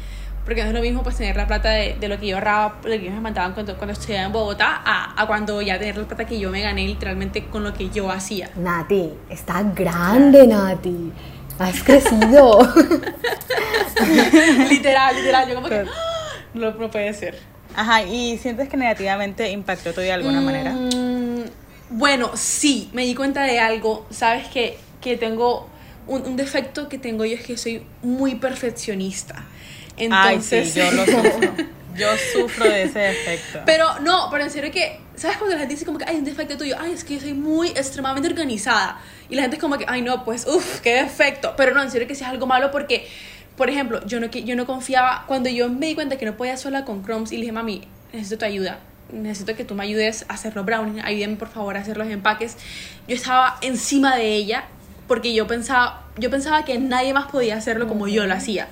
Porque 0.44 0.62
no 0.62 0.68
es 0.68 0.74
lo 0.74 0.80
mismo 0.80 1.02
pues 1.02 1.16
tener 1.16 1.34
la 1.34 1.48
plata 1.48 1.70
de, 1.70 1.96
de 1.98 2.08
lo 2.08 2.20
que 2.20 2.28
yo 2.28 2.36
ahorraba, 2.36 2.76
lo 2.84 2.90
que 2.90 2.94
ellos 2.94 3.14
me 3.14 3.20
mandaban 3.20 3.52
cuando, 3.52 3.76
cuando 3.76 3.94
estudiaba 3.94 4.26
en 4.26 4.32
Bogotá, 4.32 4.80
a, 4.84 5.20
a, 5.20 5.26
cuando 5.26 5.60
ya 5.60 5.76
tener 5.76 5.98
la 5.98 6.06
plata 6.06 6.24
que 6.24 6.38
yo 6.38 6.52
me 6.52 6.62
gané 6.62 6.86
literalmente 6.86 7.46
con 7.46 7.64
lo 7.64 7.74
que 7.74 7.90
yo 7.90 8.12
hacía. 8.12 8.48
Nati, 8.54 9.10
está 9.28 9.64
grande, 9.64 10.46
Nati. 10.46 11.12
Has 11.58 11.82
crecido. 11.82 12.60
literal, 14.70 15.16
literal. 15.16 15.48
Yo 15.48 15.54
como 15.54 15.68
que 15.68 15.84
no, 16.54 16.72
no, 16.72 16.90
puede 16.90 17.12
ser. 17.14 17.38
Ajá, 17.74 18.02
¿y 18.02 18.38
sientes 18.38 18.68
que 18.68 18.76
negativamente 18.76 19.50
impactó 19.50 19.92
tu 19.92 20.00
de 20.00 20.12
alguna 20.12 20.40
manera? 20.40 20.72
Mm, 20.72 21.44
bueno, 21.90 22.30
sí, 22.34 22.90
me 22.92 23.04
di 23.04 23.14
cuenta 23.14 23.42
de 23.44 23.58
algo. 23.58 24.06
Sabes 24.10 24.48
que, 24.48 24.78
que 25.00 25.16
tengo 25.16 25.68
un, 26.06 26.22
un, 26.22 26.36
defecto 26.36 26.88
que 26.88 26.98
tengo 26.98 27.24
yo 27.24 27.36
es 27.36 27.44
que 27.44 27.56
soy 27.56 27.82
muy 28.02 28.36
perfeccionista. 28.36 29.44
Entonces, 29.96 30.76
Ay, 30.76 30.82
sí, 30.82 30.90
yo 30.90 30.92
lo 30.92 31.04
sufro. 31.06 31.54
Yo 31.96 32.08
sufro 32.32 32.64
de 32.64 32.84
ese 32.84 32.98
defecto. 32.98 33.60
Pero 33.64 34.00
no, 34.00 34.28
pero 34.30 34.44
en 34.44 34.50
serio 34.50 34.70
que, 34.70 35.00
¿sabes 35.14 35.36
cuando 35.36 35.54
la 35.54 35.60
gente 35.60 35.74
dice 35.74 35.86
como 35.86 35.98
que 35.98 36.04
hay 36.04 36.16
un 36.16 36.24
defecto 36.24 36.56
tuyo? 36.56 36.76
Ay, 36.78 36.92
es 36.92 37.04
que 37.04 37.14
yo 37.14 37.20
soy 37.20 37.34
muy 37.34 37.68
extremadamente 37.68 38.28
organizada. 38.28 39.00
Y 39.28 39.34
la 39.34 39.42
gente 39.42 39.56
es 39.56 39.60
como 39.62 39.78
que, 39.78 39.84
ay, 39.88 40.02
no, 40.02 40.24
pues, 40.24 40.46
uff, 40.46 40.80
qué 40.80 41.02
defecto. 41.02 41.54
Pero 41.56 41.74
no, 41.74 41.82
en 41.82 41.90
serio 41.90 42.06
que 42.06 42.14
sí 42.14 42.22
es 42.22 42.28
algo 42.28 42.46
malo 42.46 42.70
porque, 42.70 43.08
por 43.56 43.70
ejemplo, 43.70 44.04
yo 44.06 44.20
no, 44.20 44.26
yo 44.26 44.56
no 44.56 44.66
confiaba, 44.66 45.24
cuando 45.26 45.48
yo 45.48 45.68
me 45.68 45.86
di 45.86 45.94
cuenta 45.94 46.16
que 46.16 46.26
no 46.26 46.36
podía 46.36 46.56
sola 46.56 46.84
con 46.84 47.02
Crumbs 47.02 47.32
y 47.32 47.36
le 47.36 47.42
dije, 47.42 47.52
mami, 47.52 47.82
necesito 48.12 48.38
tu 48.38 48.44
ayuda. 48.44 48.78
Necesito 49.12 49.54
que 49.54 49.64
tú 49.64 49.74
me 49.74 49.84
ayudes 49.84 50.26
a 50.28 50.34
hacer 50.34 50.56
los 50.56 50.64
brownies, 50.64 51.04
ayúdame 51.04 51.36
por 51.36 51.48
favor 51.48 51.76
a 51.76 51.80
hacer 51.80 51.96
los 51.96 52.08
empaques. 52.08 52.56
Yo 53.06 53.14
estaba 53.14 53.56
encima 53.62 54.16
de 54.16 54.34
ella 54.34 54.64
porque 55.06 55.32
yo 55.32 55.46
pensaba, 55.46 56.04
yo 56.18 56.30
pensaba 56.30 56.64
que 56.64 56.78
nadie 56.78 57.14
más 57.14 57.26
podía 57.26 57.56
hacerlo 57.56 57.86
como 57.86 58.08
yo 58.08 58.26
lo 58.26 58.34
hacía. 58.34 58.68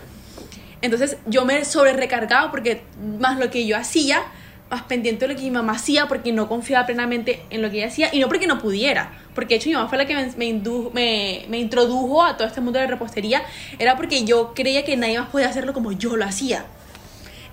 Entonces 0.85 1.17
yo 1.25 1.47
me 1.47 1.65
sobre 1.65 1.95
recargaba 1.95 2.51
porque 2.51 2.83
más 3.19 3.39
lo 3.39 3.51
que 3.51 3.67
yo 3.67 3.75
hacía, 3.75 4.21
más 4.69 4.83
pendiente 4.83 5.27
de 5.27 5.33
lo 5.33 5.39
que 5.39 5.47
mi 5.47 5.51
mamá 5.51 5.73
hacía 5.73 6.09
porque 6.09 6.31
no 6.31 6.47
confiaba 6.47 6.85
plenamente 6.85 7.43
en 7.49 7.63
lo 7.63 7.71
que 7.71 7.79
ella 7.79 7.87
hacía 7.87 8.15
y 8.15 8.21
no 8.21 8.29
porque 8.29 8.47
no 8.47 8.59
pudiera, 8.59 9.11
porque 9.35 9.55
de 9.55 9.61
hecho 9.61 9.71
mi 9.71 9.77
mamá 9.77 9.89
fue 9.89 9.97
la 9.97 10.05
que 10.05 10.15
me, 10.15 10.31
me, 10.93 11.47
me, 11.49 11.59
introdujo 11.59 12.23
a 12.23 12.37
todo 12.37 12.47
este 12.47 12.61
mundo 12.61 12.79
de 12.79 12.87
repostería, 12.87 13.43
era 13.79 13.97
porque 13.97 14.25
yo 14.25 14.53
creía 14.55 14.85
que 14.85 14.95
nadie 14.99 15.19
más 15.19 15.31
podía 15.31 15.49
hacerlo 15.49 15.73
como 15.73 15.91
yo 15.93 16.17
lo 16.17 16.25
hacía. 16.27 16.67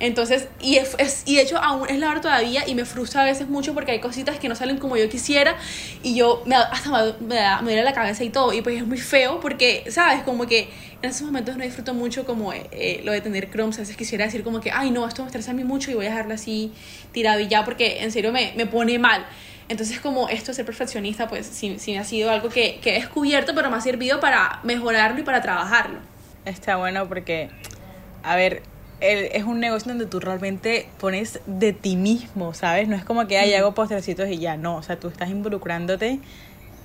Entonces, 0.01 0.47
y, 0.59 0.77
es, 0.77 0.95
y 1.27 1.35
de 1.35 1.43
hecho 1.43 1.59
aún 1.59 1.87
es 1.87 1.99
la 1.99 2.09
hora 2.09 2.21
todavía 2.21 2.67
y 2.67 2.73
me 2.73 2.85
frustra 2.85 3.21
a 3.21 3.25
veces 3.25 3.47
mucho 3.47 3.75
porque 3.75 3.91
hay 3.91 3.99
cositas 3.99 4.39
que 4.39 4.49
no 4.49 4.55
salen 4.55 4.79
como 4.79 4.97
yo 4.97 5.07
quisiera 5.07 5.55
y 6.01 6.15
yo 6.15 6.41
me, 6.47 6.55
hasta 6.55 7.13
me, 7.19 7.35
da, 7.35 7.61
me 7.61 7.73
duele 7.73 7.83
la 7.83 7.93
cabeza 7.93 8.23
y 8.23 8.31
todo. 8.31 8.51
Y 8.51 8.63
pues 8.63 8.77
es 8.77 8.87
muy 8.87 8.97
feo 8.97 9.39
porque, 9.39 9.83
¿sabes? 9.91 10.23
Como 10.23 10.47
que 10.47 10.69
en 11.03 11.11
esos 11.11 11.21
momentos 11.21 11.55
no 11.55 11.63
disfruto 11.63 11.93
mucho 11.93 12.25
como 12.25 12.51
eh, 12.51 12.67
eh, 12.71 13.01
lo 13.03 13.11
de 13.11 13.21
tener 13.21 13.51
crumbs. 13.51 13.77
A 13.77 13.81
veces 13.81 13.95
quisiera 13.95 14.25
decir 14.25 14.43
como 14.43 14.59
que, 14.59 14.71
ay 14.71 14.89
no, 14.89 15.07
esto 15.07 15.21
me 15.21 15.27
estresa 15.27 15.51
a 15.51 15.53
mí 15.53 15.63
mucho 15.63 15.91
y 15.91 15.93
voy 15.93 16.07
a 16.07 16.09
dejarlo 16.09 16.33
así 16.33 16.73
tirado 17.11 17.39
y 17.39 17.47
ya 17.47 17.63
porque 17.63 18.01
en 18.01 18.11
serio 18.11 18.31
me, 18.31 18.53
me 18.57 18.65
pone 18.65 18.97
mal. 18.97 19.23
Entonces, 19.69 19.99
como 19.99 20.29
esto, 20.29 20.51
ser 20.51 20.65
perfeccionista, 20.65 21.27
pues 21.27 21.45
sí, 21.45 21.75
sí 21.77 21.95
ha 21.95 22.03
sido 22.03 22.31
algo 22.31 22.49
que, 22.49 22.79
que 22.81 22.89
he 22.89 22.93
descubierto, 22.93 23.53
pero 23.53 23.69
me 23.69 23.77
ha 23.77 23.81
servido 23.81 24.19
para 24.19 24.61
mejorarlo 24.63 25.19
y 25.19 25.23
para 25.23 25.41
trabajarlo. 25.43 25.99
Está 26.43 26.77
bueno 26.77 27.07
porque, 27.07 27.51
a 28.23 28.35
ver, 28.35 28.63
es 29.01 29.43
un 29.43 29.59
negocio 29.59 29.89
donde 29.89 30.05
tú 30.05 30.19
realmente 30.19 30.87
pones 30.99 31.39
de 31.45 31.73
ti 31.73 31.95
mismo, 31.95 32.53
¿sabes? 32.53 32.87
No 32.87 32.95
es 32.95 33.03
como 33.03 33.27
que, 33.27 33.37
ay, 33.37 33.53
hago 33.53 33.73
postrecitos 33.73 34.29
y 34.29 34.37
ya, 34.37 34.57
no. 34.57 34.77
O 34.77 34.83
sea, 34.83 34.99
tú 34.99 35.07
estás 35.07 35.29
involucrándote 35.29 36.19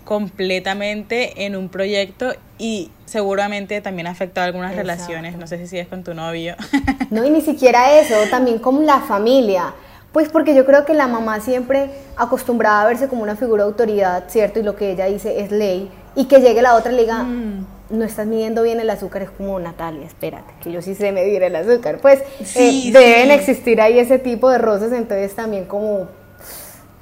completamente 0.06 1.44
en 1.44 1.56
un 1.56 1.68
proyecto 1.68 2.32
y 2.58 2.90
seguramente 3.04 3.80
también 3.82 4.06
ha 4.06 4.10
afectado 4.12 4.46
algunas 4.46 4.74
relaciones. 4.74 5.36
No 5.36 5.46
sé 5.46 5.58
si 5.58 5.66
sigues 5.66 5.88
con 5.88 6.02
tu 6.02 6.14
novio. 6.14 6.56
No, 7.10 7.24
y 7.24 7.30
ni 7.30 7.40
siquiera 7.40 8.00
eso, 8.00 8.14
también 8.30 8.58
con 8.58 8.84
la 8.84 9.00
familia. 9.00 9.74
Pues 10.12 10.28
porque 10.28 10.56
yo 10.56 10.66
creo 10.66 10.84
que 10.84 10.92
la 10.92 11.06
mamá 11.06 11.38
siempre 11.40 11.90
acostumbrada 12.16 12.82
a 12.82 12.86
verse 12.86 13.06
como 13.06 13.22
una 13.22 13.36
figura 13.36 13.62
de 13.62 13.70
autoridad, 13.70 14.24
¿cierto? 14.28 14.58
Y 14.58 14.64
lo 14.64 14.74
que 14.74 14.90
ella 14.90 15.06
dice 15.06 15.40
es 15.40 15.52
ley. 15.52 15.88
Y 16.16 16.24
que 16.24 16.40
llegue 16.40 16.62
la 16.62 16.74
otra 16.74 16.90
y 16.90 16.96
le 16.96 17.02
diga, 17.02 17.22
mm. 17.22 17.66
No 17.90 18.04
estás 18.04 18.26
midiendo 18.26 18.62
bien 18.62 18.80
el 18.80 18.90
azúcar, 18.90 19.22
es 19.22 19.30
como 19.30 19.58
Natalia, 19.58 20.06
espérate, 20.06 20.52
que 20.62 20.72
yo 20.72 20.82
sí 20.82 20.94
sé 20.94 21.12
medir 21.12 21.42
el 21.42 21.54
azúcar. 21.54 21.98
Pues 22.00 22.22
eh, 22.56 22.90
deben 22.92 23.30
existir 23.30 23.80
ahí 23.80 23.98
ese 23.98 24.18
tipo 24.18 24.50
de 24.50 24.58
roces, 24.58 24.92
entonces 24.92 25.34
también 25.34 25.64
como 25.66 26.08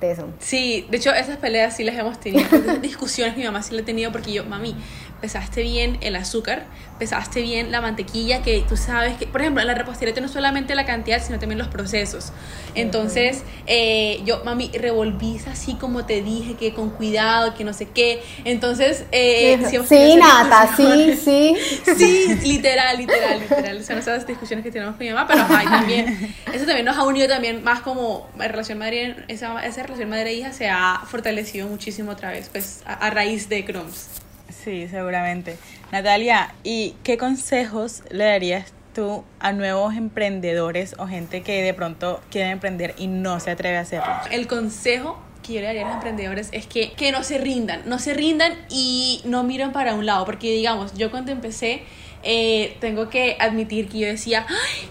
de 0.01 0.11
eso. 0.13 0.29
Sí, 0.39 0.87
de 0.91 0.97
hecho 0.97 1.13
esas 1.13 1.39
peleas 1.39 1.77
sí 1.77 1.85
las 1.85 1.97
hemos 1.97 2.21
tenido, 2.21 2.47
discusiones 2.83 3.37
mi 3.37 3.45
mamá 3.45 3.63
sí 3.63 3.75
la 3.75 3.83
ha 3.83 3.85
tenido 3.85 4.13
porque 4.13 4.33
yo, 4.33 4.45
mami, 4.45 4.77
pesaste 5.25 5.63
bien 5.63 5.97
el 6.03 6.17
azúcar, 6.17 6.67
pesaste 6.99 7.41
bien 7.41 7.73
la 7.73 7.81
mantequilla, 7.81 8.43
que 8.43 8.63
tú 8.69 8.77
sabes 8.77 9.17
que, 9.17 9.27
por 9.27 9.41
ejemplo, 9.41 9.63
en 9.63 9.69
la 9.69 9.75
repostería 9.75 10.15
no 10.21 10.29
solamente 10.29 10.75
la 10.75 10.85
cantidad, 10.85 11.25
sino 11.25 11.39
también 11.39 11.59
los 11.59 11.69
procesos. 11.69 12.31
Entonces, 12.75 13.43
eh, 13.67 14.21
yo, 14.27 14.45
mami, 14.45 14.71
revolvís 14.75 15.47
así 15.47 15.77
como 15.77 16.05
te 16.05 16.21
dije, 16.21 16.57
que 16.57 16.75
con 16.75 16.91
cuidado, 16.91 17.55
que 17.55 17.65
no 17.65 17.73
sé 17.73 17.89
qué. 17.89 18.23
Entonces, 18.45 19.07
eh, 19.13 19.59
sí, 19.89 20.17
Nata, 20.17 20.77
sí, 20.77 21.17
sí. 21.17 21.57
Sí, 21.97 22.27
literal, 22.43 22.99
literal, 22.99 23.41
literal. 23.41 23.83
Son 23.83 23.97
esas 23.97 24.27
discusiones 24.27 24.63
que 24.63 24.71
tenemos 24.71 24.97
con 24.97 25.07
mi 25.07 25.11
mamá, 25.11 25.27
pero 25.27 25.47
ay, 25.49 25.65
también, 25.65 26.35
eso 26.53 26.67
también 26.67 26.85
nos 26.85 26.99
ha 26.99 27.05
unido 27.05 27.29
también 27.29 27.65
más 27.65 27.81
como 27.81 28.29
relación 28.37 28.77
madre, 28.77 29.17
esa, 29.29 29.65
esa 29.65 29.85
relación 29.85 30.11
madre-hija 30.11 30.53
se 30.53 30.69
ha 30.69 31.01
fortalecido 31.07 31.67
muchísimo 31.67 32.11
otra 32.11 32.31
vez, 32.31 32.51
pues, 32.53 32.83
a, 32.85 32.93
a 32.93 33.09
raíz 33.09 33.49
de 33.49 33.65
Crumbs. 33.65 34.24
Sí, 34.63 34.89
seguramente. 34.89 35.57
Natalia, 35.93 36.55
¿y 36.63 36.95
qué 37.03 37.19
consejos 37.19 38.03
le 38.11 38.25
darías 38.25 38.73
tú 38.95 39.25
a 39.41 39.53
nuevos 39.53 39.95
emprendedores 39.95 40.95
o 40.99 41.07
gente 41.07 41.43
que 41.43 41.63
de 41.63 41.75
pronto 41.75 42.21
quiere 42.31 42.51
emprender 42.51 42.95
y 42.97 43.07
no 43.09 43.41
se 43.41 43.51
atreve 43.51 43.77
a 43.79 43.81
hacerlo? 43.81 44.13
El 44.31 44.47
consejo 44.47 45.19
que 45.43 45.55
yo 45.55 45.61
le 45.61 45.67
daría 45.67 45.83
a 45.83 45.87
los 45.87 45.95
emprendedores 45.97 46.49
es 46.53 46.67
que, 46.67 46.93
que 46.93 47.13
no 47.13 47.23
se 47.23 47.39
rindan, 47.39 47.83
no 47.87 47.99
se 47.99 48.15
rindan 48.15 48.55
y 48.71 49.21
no 49.25 49.43
miren 49.43 49.73
para 49.73 49.95
un 49.95 50.07
lado, 50.07 50.25
porque 50.25 50.51
digamos, 50.53 50.95
yo 50.95 51.11
cuando 51.11 51.33
empecé... 51.33 51.83
Eh, 52.27 52.79
tengo 52.81 53.11
que 53.11 53.37
admitir 53.39 53.87
que 53.87 53.99
yo 53.99 54.07
decía, 54.07 54.47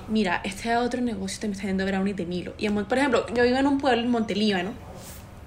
mira, 0.07 0.39
este 0.43 0.77
otro 0.77 1.01
negocio 1.01 1.39
te 1.39 1.47
me 1.47 1.53
está 1.55 1.65
yendo 1.65 1.83
brownies 1.83 2.15
de 2.15 2.27
Milo. 2.27 2.53
Y 2.59 2.69
por 2.69 2.95
ejemplo, 2.95 3.25
yo 3.33 3.41
vivo 3.41 3.57
en 3.57 3.65
un 3.65 3.79
pueblo 3.79 4.03
en 4.03 4.11
Montelíbano. 4.11 4.71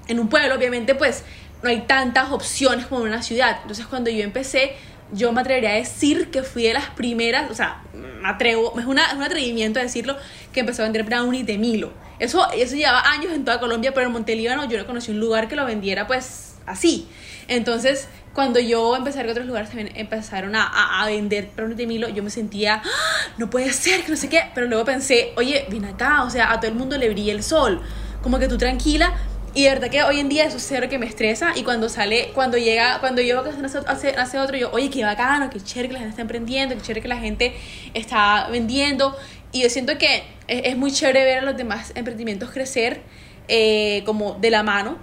En 0.09 0.19
un 0.19 0.29
pueblo, 0.29 0.57
obviamente, 0.57 0.97
pues 0.97 1.23
no 1.63 1.71
hay 1.71 1.83
tantas 1.83 2.31
opciones 2.31 2.87
como 2.87 3.03
en 3.03 3.13
una 3.13 3.23
ciudad. 3.23 3.59
Entonces 3.63 3.87
cuando 3.87 4.11
yo 4.11 4.23
empecé, 4.23 4.75
yo 5.13 5.33
me 5.33 5.41
atrevería 5.41 5.71
a 5.71 5.75
decir 5.75 6.31
que 6.31 6.43
fui 6.43 6.65
de 6.65 6.75
las 6.75 6.91
primeras, 6.91 7.51
o 7.51 7.55
sea, 7.55 7.83
me 7.93 8.29
atrevo, 8.29 8.79
es, 8.79 8.87
una, 8.87 9.15
un 9.15 9.23
atrevimiento 9.23 9.79
a 9.79 9.83
decirlo, 9.83 10.17
que 10.53 10.61
empezó 10.61 10.83
a 10.83 10.87
vender 10.87 11.05
brownies 11.05 11.47
de 11.47 11.59
Milo. 11.59 11.93
Eso, 12.19 12.51
eso 12.53 12.77
llevaba 12.77 13.11
años 13.11 13.33
en 13.33 13.45
toda 13.45 13.61
Colombia, 13.61 13.93
pero 13.93 14.07
en 14.07 14.13
Montelíbano 14.13 14.69
yo 14.69 14.79
no 14.79 14.87
conocí 14.87 15.11
un 15.11 15.21
lugar 15.21 15.49
que 15.49 15.57
lo 15.57 15.65
vendiera 15.67 16.07
pues 16.07 16.57
así. 16.67 17.09
Entonces, 17.49 18.09
cuando 18.33 18.59
yo 18.59 18.97
empecé 18.97 19.19
a 19.19 19.23
ver 19.23 19.27
que 19.27 19.33
otros 19.33 19.47
lugares 19.47 19.71
también 19.71 19.93
empezaron 19.97 20.57
a, 20.57 21.03
a, 21.03 21.07
vender 21.07 21.51
brownies 21.55 21.79
de 21.79 21.87
Milo, 21.87 22.09
yo 22.09 22.23
me 22.23 22.31
sentía, 22.31 22.83
¡Ah! 22.85 23.33
no 23.39 23.49
puede 23.49 23.73
ser, 23.73 24.03
que 24.03 24.11
no 24.11 24.17
sé 24.17 24.29
qué, 24.29 24.51
pero 24.55 24.67
luego 24.67 24.85
pensé, 24.85 25.33
oye, 25.37 25.67
ven 25.71 25.85
acá, 25.85 26.23
o 26.25 26.31
sea, 26.31 26.53
a 26.53 26.61
todo 26.61 26.71
el 26.71 26.77
mundo 26.77 26.99
le 26.99 27.09
brilla 27.09 27.33
el 27.33 27.43
sol, 27.43 27.81
como 28.23 28.39
que 28.39 28.49
tú 28.49 28.59
tranquila, 28.59 29.15
y 29.57 29.63
de 29.63 29.71
verdad 29.71 29.89
que 29.89 30.03
hoy 30.03 30.21
en 30.21 30.29
día 30.29 30.45
eso 30.45 30.59
es 30.59 30.67
cero 30.69 30.87
que 30.91 30.99
me 30.99 31.07
estresa. 31.07 31.55
Y 31.57 31.63
cuando 31.63 31.89
sale, 31.89 32.31
cuando 32.35 32.59
llega, 32.59 33.01
cuando 33.01 33.23
yo 33.23 33.43
hace, 33.87 34.11
hace 34.11 34.39
otro, 34.39 34.55
yo, 34.55 34.71
oye, 34.71 34.91
qué 34.91 35.03
bacano, 35.03 35.49
qué 35.49 35.63
chévere 35.63 35.89
que 35.89 35.95
la 35.95 36.01
gente 36.01 36.11
está 36.11 36.21
emprendiendo, 36.21 36.75
qué 36.75 36.83
chévere 36.83 37.01
que 37.01 37.09
la 37.09 37.17
gente 37.17 37.55
está 37.95 38.49
vendiendo. 38.51 39.17
Y 39.53 39.63
yo 39.63 39.71
siento 39.71 39.97
que 39.97 40.25
es, 40.47 40.77
muy 40.77 40.93
chévere 40.93 41.25
ver 41.25 41.39
a 41.39 41.43
los 41.43 41.57
demás 41.57 41.93
emprendimientos 41.95 42.51
crecer 42.51 43.01
eh, 43.49 44.03
como 44.05 44.35
de 44.35 44.51
la 44.51 44.63
mano. 44.63 44.99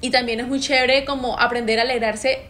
Y 0.00 0.10
también 0.10 0.40
es 0.40 0.48
muy 0.48 0.58
chévere 0.58 1.04
como 1.04 1.38
aprender 1.38 1.78
a 1.78 1.82
alegrarse 1.82 2.48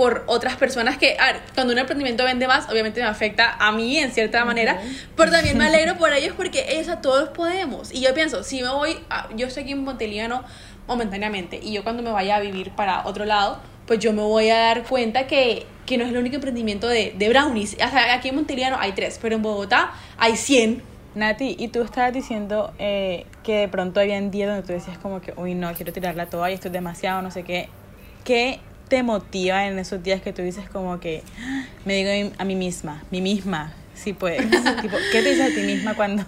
por 0.00 0.24
otras 0.28 0.56
personas 0.56 0.96
que, 0.96 1.14
a 1.18 1.26
ver, 1.26 1.42
cuando 1.54 1.74
un 1.74 1.78
emprendimiento 1.78 2.24
vende 2.24 2.46
más, 2.46 2.70
obviamente 2.70 3.02
me 3.02 3.06
afecta 3.06 3.56
a 3.58 3.70
mí 3.70 3.98
en 3.98 4.10
cierta 4.12 4.46
manera, 4.46 4.80
pero 5.14 5.30
también 5.30 5.58
me 5.58 5.66
alegro 5.66 5.98
por 5.98 6.10
ellos 6.14 6.32
porque 6.38 6.64
ellos 6.70 6.88
a 6.88 7.02
todos 7.02 7.28
podemos. 7.28 7.92
Y 7.92 8.00
yo 8.00 8.14
pienso, 8.14 8.42
si 8.42 8.62
me 8.62 8.70
voy, 8.70 8.96
yo 9.36 9.46
estoy 9.46 9.64
aquí 9.64 9.72
en 9.72 9.84
Monteliano 9.84 10.42
momentáneamente 10.88 11.60
y 11.62 11.74
yo 11.74 11.84
cuando 11.84 12.02
me 12.02 12.10
vaya 12.12 12.36
a 12.36 12.40
vivir 12.40 12.70
para 12.70 13.06
otro 13.06 13.26
lado, 13.26 13.60
pues 13.86 13.98
yo 13.98 14.14
me 14.14 14.22
voy 14.22 14.48
a 14.48 14.56
dar 14.56 14.84
cuenta 14.84 15.26
que, 15.26 15.66
que 15.84 15.98
no 15.98 16.04
es 16.04 16.10
el 16.12 16.16
único 16.16 16.36
emprendimiento 16.36 16.88
de, 16.88 17.12
de 17.18 17.28
brownies. 17.28 17.74
O 17.74 17.76
sea, 17.76 18.14
aquí 18.14 18.30
en 18.30 18.36
Monteliano 18.36 18.78
hay 18.80 18.92
tres, 18.92 19.18
pero 19.20 19.36
en 19.36 19.42
Bogotá 19.42 19.92
hay 20.16 20.34
100. 20.34 20.82
Nati, 21.14 21.56
y 21.58 21.68
tú 21.68 21.82
estabas 21.82 22.14
diciendo 22.14 22.72
eh, 22.78 23.26
que 23.42 23.58
de 23.58 23.68
pronto 23.68 24.00
había 24.00 24.18
días 24.18 24.48
donde 24.48 24.66
tú 24.66 24.72
decías 24.72 24.96
como 24.96 25.20
que, 25.20 25.34
uy, 25.36 25.54
no, 25.54 25.74
quiero 25.74 25.92
tirarla 25.92 26.24
toda 26.24 26.50
y 26.50 26.54
esto 26.54 26.68
es 26.68 26.72
demasiado, 26.72 27.20
no 27.20 27.30
sé 27.30 27.42
qué. 27.42 27.68
¿Qué 28.24 28.60
te 28.90 29.02
motiva 29.04 29.66
en 29.66 29.78
esos 29.78 30.02
días 30.02 30.20
que 30.20 30.34
tú 30.34 30.42
dices 30.42 30.68
como 30.68 31.00
que 31.00 31.22
ah, 31.40 31.64
me 31.86 31.94
digo 31.94 32.34
a 32.36 32.44
mí 32.44 32.56
misma, 32.56 33.04
mí 33.10 33.22
misma, 33.22 33.72
sí 33.94 34.12
puedes? 34.12 34.44
¿Qué 35.12 35.22
te 35.22 35.30
dices 35.30 35.52
a 35.52 35.54
ti 35.54 35.62
misma 35.62 35.94
cuando, 35.94 36.24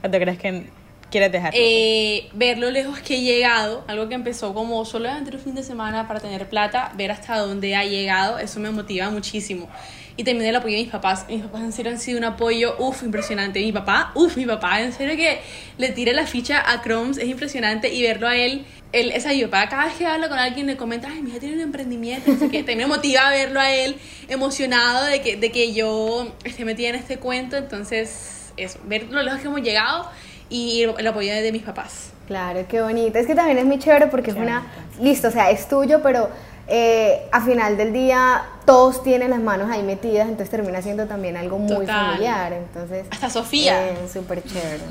cuando 0.00 0.18
crees 0.18 0.38
que 0.38 0.68
quieres 1.10 1.32
dejarlo? 1.32 1.58
Eh, 1.60 2.28
ver 2.32 2.58
lo 2.58 2.70
lejos 2.70 3.00
que 3.00 3.16
he 3.16 3.20
llegado, 3.22 3.84
algo 3.88 4.08
que 4.08 4.14
empezó 4.14 4.54
como 4.54 4.84
solo 4.84 5.08
durante 5.08 5.34
un 5.36 5.42
fin 5.42 5.54
de 5.56 5.64
semana 5.64 6.06
para 6.06 6.20
tener 6.20 6.48
plata, 6.48 6.92
ver 6.96 7.10
hasta 7.10 7.38
dónde 7.38 7.74
ha 7.74 7.84
llegado, 7.84 8.38
eso 8.38 8.60
me 8.60 8.70
motiva 8.70 9.10
muchísimo 9.10 9.68
y 10.16 10.24
también 10.24 10.48
el 10.48 10.56
apoyo 10.56 10.76
de 10.76 10.82
mis 10.82 10.90
papás. 10.90 11.26
Mis 11.28 11.42
papás 11.42 11.62
en 11.62 11.72
serio 11.72 11.92
han 11.92 11.98
sido 11.98 12.18
un 12.18 12.24
apoyo, 12.24 12.74
uff, 12.78 13.02
impresionante. 13.02 13.60
Mi 13.60 13.72
papá, 13.72 14.12
uff, 14.14 14.36
mi 14.36 14.46
papá, 14.46 14.80
en 14.80 14.92
serio 14.92 15.16
que 15.16 15.40
le 15.78 15.90
tire 15.90 16.14
la 16.14 16.26
ficha 16.26 16.62
a 16.70 16.82
Chromes, 16.82 17.18
es 17.18 17.28
impresionante 17.28 17.92
y 17.92 18.02
verlo 18.02 18.26
a 18.26 18.36
él, 18.36 18.64
él, 18.92 19.10
esa 19.12 19.30
mi 19.30 19.44
papá 19.44 19.68
cada 19.68 19.84
vez 19.86 19.94
que 19.94 20.06
habla 20.06 20.28
con 20.28 20.38
alguien 20.38 20.66
le 20.66 20.76
comenta, 20.76 21.08
ay, 21.10 21.22
mi 21.22 21.30
hija 21.30 21.40
tiene 21.40 21.56
un 21.56 21.60
emprendimiento, 21.60 22.32
así 22.32 22.48
que 22.48 22.58
también 22.58 22.78
me 22.78 22.86
motiva 22.86 23.28
a 23.28 23.30
verlo 23.30 23.60
a 23.60 23.70
él 23.70 23.96
emocionado 24.28 25.04
de 25.06 25.20
que, 25.20 25.36
de 25.36 25.52
que 25.52 25.74
yo 25.74 26.32
esté 26.44 26.64
metida 26.64 26.88
en 26.88 26.94
este 26.94 27.18
cuento, 27.18 27.56
entonces 27.56 28.52
eso, 28.56 28.78
ver 28.84 29.04
lo 29.10 29.22
lejos 29.22 29.40
que 29.40 29.48
hemos 29.48 29.60
llegado 29.60 30.08
y 30.48 30.82
el 30.82 31.06
apoyo 31.06 31.34
de 31.34 31.52
mis 31.52 31.62
papás. 31.62 32.12
Claro, 32.26 32.64
qué 32.68 32.80
bonito. 32.80 33.18
Es 33.18 33.26
que 33.26 33.34
también 33.34 33.58
es 33.58 33.64
muy 33.64 33.78
chévere 33.78 34.06
porque 34.08 34.30
es 34.30 34.36
una, 34.36 34.66
listo, 35.00 35.28
o 35.28 35.30
sea, 35.30 35.50
es 35.50 35.68
tuyo, 35.68 36.00
pero 36.02 36.30
eh, 36.68 37.28
a 37.30 37.40
final 37.42 37.76
del 37.76 37.92
día 37.92 38.42
todos 38.64 39.04
tienen 39.04 39.30
las 39.30 39.40
manos 39.40 39.70
ahí 39.70 39.82
metidas, 39.82 40.28
entonces 40.28 40.50
termina 40.50 40.82
siendo 40.82 41.06
también 41.06 41.36
algo 41.36 41.58
muy 41.58 41.86
familiar. 41.86 42.52
Entonces, 42.52 43.06
hasta 43.10 43.30
Sofía. 43.30 43.90
Es 43.90 44.12
súper 44.12 44.42
chévere. 44.42 44.82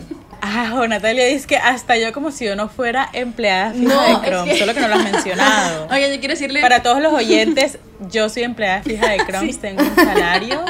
Ah, 0.42 0.86
Natalia 0.88 1.26
dice 1.26 1.48
que 1.48 1.58
hasta 1.58 1.98
yo 1.98 2.14
como 2.14 2.32
si 2.32 2.46
yo 2.46 2.56
no 2.56 2.70
fuera 2.70 3.10
empleada 3.12 3.74
fija 3.74 4.04
de 4.04 4.28
Chrome, 4.28 4.58
solo 4.58 4.74
que 4.74 4.80
no 4.80 4.88
lo 4.88 4.96
has 4.96 5.04
mencionado. 5.04 5.88
Oye, 5.92 6.14
yo 6.14 6.20
quiero 6.20 6.34
decirle... 6.34 6.62
Para 6.62 6.82
todos 6.82 7.02
los 7.02 7.14
oyentes, 7.14 7.80
yo 8.10 8.30
soy 8.30 8.44
empleada 8.44 8.82
fija 8.84 9.10
de 9.10 9.18
Chrome, 9.18 9.54
tengo 9.62 9.84
un 9.84 9.96
salario 9.96 10.64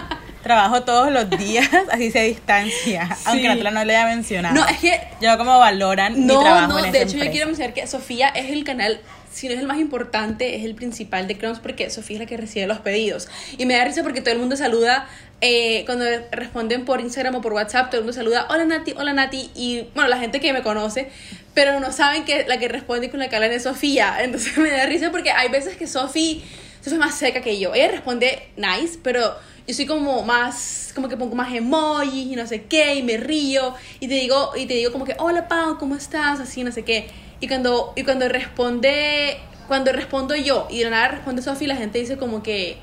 trabajo 0.46 0.84
todos 0.84 1.12
los 1.12 1.28
días, 1.32 1.68
así 1.92 2.12
se 2.12 2.22
distancia, 2.22 3.10
aunque 3.26 3.48
Natalia 3.48 3.72
no 3.72 3.84
le 3.84 3.96
haya 3.96 4.06
mencionado. 4.06 4.54
No, 4.54 4.68
es 4.68 4.78
que... 4.78 5.02
Yo 5.20 5.36
como 5.40 5.58
valoran 5.58 6.28
no, 6.28 6.36
mi 6.36 6.40
trabajo 6.40 6.68
No, 6.68 6.86
en 6.86 6.92
de 6.92 7.02
hecho 7.02 7.18
yo 7.18 7.32
quiero 7.32 7.48
mencionar 7.48 7.74
que 7.74 7.88
Sofía 7.88 8.30
es 8.30 8.52
el 8.52 8.64
canal 8.64 9.00
si 9.36 9.50
no 9.50 9.54
es 9.54 9.60
el 9.60 9.68
más 9.68 9.80
importante, 9.80 10.56
es 10.56 10.64
el 10.64 10.76
principal 10.76 11.28
de 11.28 11.38
Crumbs 11.38 11.60
porque 11.60 11.90
Sofía 11.90 12.16
es 12.16 12.20
la 12.22 12.26
que 12.26 12.38
recibe 12.38 12.68
los 12.68 12.80
pedidos. 12.80 13.28
Y 13.58 13.66
me 13.66 13.76
da 13.76 13.84
risa 13.84 14.02
porque 14.02 14.22
todo 14.22 14.34
el 14.34 14.40
mundo 14.40 14.56
saluda, 14.56 15.10
eh, 15.42 15.84
cuando 15.86 16.06
responden 16.32 16.86
por 16.86 17.02
Instagram 17.02 17.36
o 17.36 17.42
por 17.42 17.52
WhatsApp, 17.52 17.90
todo 17.90 17.98
el 17.98 18.06
mundo 18.06 18.14
saluda, 18.14 18.48
hola 18.50 18.64
Nati, 18.64 18.94
hola 18.96 19.12
Nati, 19.12 19.52
y 19.54 19.90
bueno, 19.94 20.08
la 20.08 20.20
gente 20.20 20.40
que 20.40 20.54
me 20.54 20.64
conoce, 20.64 21.10
pero 21.54 21.82
no 21.82 21.92
saben 21.92 22.24
que 22.24 22.46
la 22.48 22.60
que 22.60 22.70
responde 22.70 23.10
con 23.10 23.20
la 23.20 23.28
que 23.28 23.36
hablan 23.36 23.52
es 23.52 23.64
Sofía. 23.64 24.16
Entonces 24.22 24.58
me 24.58 24.72
da 24.72 24.86
risa 24.86 25.12
porque 25.12 25.32
hay 25.32 25.50
veces 25.50 25.76
que 25.76 25.86
Sofía, 25.86 26.42
Sofía 26.80 26.94
es 26.94 27.00
más 27.00 27.16
seca 27.16 27.42
que 27.42 27.60
yo. 27.60 27.76
Ella 27.76 27.90
responde 27.90 28.48
nice, 28.56 29.00
pero 29.04 29.36
yo 29.68 29.74
soy 29.74 29.86
como 29.86 30.24
más, 30.24 30.94
como 30.96 31.10
que 31.10 31.18
pongo 31.18 31.36
más 31.36 31.54
emojis 31.54 32.32
y 32.32 32.38
no 32.38 32.48
sé 32.48 32.64
qué, 32.64 32.96
y 32.96 33.04
me 33.04 33.18
río, 33.18 33.74
y 34.00 34.08
te 34.08 34.14
digo, 34.14 34.54
y 34.56 34.66
te 34.66 34.76
digo 34.76 34.94
como 34.94 35.04
que, 35.04 35.18
hola 35.20 35.50
Pau, 35.50 35.78
¿cómo 35.78 35.98
estás? 35.98 36.40
Así, 36.40 36.64
no 36.64 36.72
sé 36.72 36.84
qué. 36.84 37.25
Y 37.40 37.48
cuando, 37.48 37.94
y 37.96 38.04
cuando 38.04 38.28
responde, 38.30 39.38
cuando 39.68 39.92
respondo 39.92 40.36
yo 40.36 40.68
y 40.70 40.84
de 40.84 40.90
nada 40.90 41.10
responde 41.10 41.42
Sofi, 41.42 41.68
la 41.68 41.76
gente 41.76 42.00
dice 42.00 42.18
como 42.18 42.44
que 42.44 42.78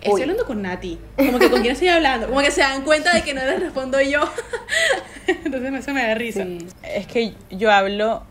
estoy 0.00 0.22
hablando 0.22 0.46
con 0.46 0.62
Nati. 0.62 0.98
Como 1.16 1.38
que 1.38 1.50
con 1.50 1.60
quién 1.60 1.72
estoy 1.72 1.88
hablando. 1.88 2.28
Como 2.28 2.40
que 2.40 2.50
se 2.50 2.60
dan 2.60 2.82
cuenta 2.82 3.14
de 3.14 3.22
que 3.22 3.34
no 3.34 3.44
les 3.44 3.60
respondo 3.60 4.00
yo. 4.00 4.20
Entonces 5.26 5.74
eso 5.74 5.92
me 5.92 6.06
da 6.06 6.14
risa. 6.14 6.44
Es 6.82 7.06
que 7.06 7.34
yo 7.50 7.70
hablo, 7.70 8.22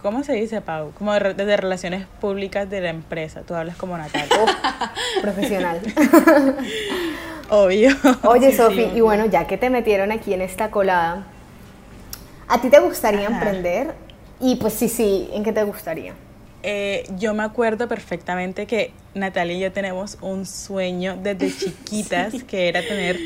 ¿cómo 0.00 0.24
se 0.24 0.32
dice, 0.34 0.60
Pau? 0.60 0.92
Como 0.92 1.12
de, 1.14 1.34
de, 1.34 1.56
relaciones 1.56 2.06
públicas 2.20 2.68
de 2.68 2.80
la 2.80 2.90
empresa. 2.90 3.42
Tú 3.42 3.54
hablas 3.54 3.76
como 3.76 3.96
Natalia. 3.96 4.28
profesional. 5.22 5.80
Obvio. 7.48 7.90
Oye, 8.24 8.56
Sofi, 8.56 8.90
y 8.94 9.00
bueno, 9.00 9.26
ya 9.26 9.46
que 9.46 9.56
te 9.56 9.70
metieron 9.70 10.10
aquí 10.10 10.34
en 10.34 10.42
esta 10.42 10.70
colada, 10.70 11.26
¿a 12.48 12.60
ti 12.60 12.70
te 12.70 12.80
gustaría 12.80 13.26
emprender? 13.26 13.94
Y 14.40 14.56
pues 14.56 14.74
sí, 14.74 14.88
sí, 14.88 15.28
¿en 15.32 15.42
qué 15.44 15.52
te 15.52 15.62
gustaría? 15.62 16.14
Eh, 16.62 17.08
yo 17.18 17.32
me 17.32 17.42
acuerdo 17.42 17.88
perfectamente 17.88 18.66
que 18.66 18.90
Natalia 19.14 19.56
y 19.56 19.60
yo 19.60 19.72
tenemos 19.72 20.18
un 20.20 20.46
sueño 20.46 21.16
desde 21.22 21.56
chiquitas 21.58 22.42
que 22.44 22.68
era 22.68 22.82
tener 22.82 23.18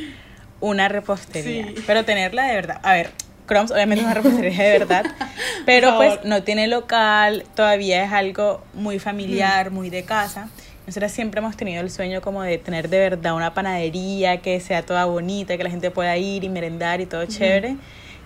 una 0.60 0.88
repostería, 0.88 1.68
pero 1.86 2.04
tenerla 2.04 2.44
de 2.44 2.54
verdad. 2.54 2.80
A 2.82 2.92
ver, 2.92 3.10
Crumbs 3.46 3.70
obviamente 3.70 4.02
es 4.02 4.06
una 4.06 4.14
repostería 4.14 4.62
de 4.62 4.78
verdad, 4.78 5.04
pero 5.66 5.96
pues 5.96 6.20
no 6.24 6.42
tiene 6.42 6.66
local, 6.68 7.44
todavía 7.56 8.04
es 8.04 8.12
algo 8.12 8.62
muy 8.74 8.98
familiar, 8.98 9.70
muy 9.70 9.90
de 9.90 10.04
casa. 10.04 10.48
Nosotros 10.86 11.10
siempre 11.12 11.40
hemos 11.40 11.56
tenido 11.56 11.80
el 11.82 11.90
sueño 11.90 12.20
como 12.20 12.42
de 12.42 12.58
tener 12.58 12.88
de 12.88 12.98
verdad 12.98 13.34
una 13.34 13.54
panadería 13.54 14.42
que 14.42 14.60
sea 14.60 14.82
toda 14.82 15.04
bonita, 15.04 15.56
que 15.56 15.64
la 15.64 15.70
gente 15.70 15.90
pueda 15.90 16.16
ir 16.16 16.44
y 16.44 16.48
merendar 16.48 17.00
y 17.00 17.06
todo 17.06 17.24
chévere. 17.26 17.76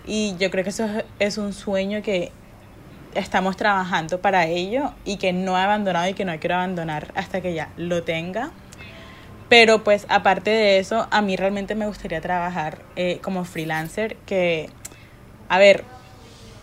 Y 0.07 0.35
yo 0.38 0.50
creo 0.50 0.64
que 0.64 0.71
eso 0.71 0.88
es 1.19 1.38
un 1.38 1.53
sueño 1.53 2.03
que 2.03 2.33
estamos 3.14 3.56
trabajando 3.56 4.21
para 4.21 4.47
ello 4.47 4.92
y 5.04 5.16
que 5.16 5.33
no 5.33 5.59
he 5.59 5.62
abandonado 5.62 6.09
y 6.09 6.14
que 6.14 6.25
no 6.25 6.38
quiero 6.38 6.56
abandonar 6.56 7.12
hasta 7.14 7.40
que 7.40 7.54
ya 7.54 7.71
lo 7.76 8.02
tenga. 8.02 8.50
Pero 9.49 9.85
pues 9.85 10.06
aparte 10.09 10.50
de 10.50 10.78
eso, 10.78 11.06
a 11.11 11.23
mí 11.23 11.37
realmente 11.37 11.75
me 11.75 11.87
gustaría 11.87 12.21
trabajar 12.21 12.78
eh, 12.97 13.18
como 13.23 13.44
freelancer, 13.44 14.16
que, 14.26 14.71
a 15.49 15.59
ver, 15.59 15.85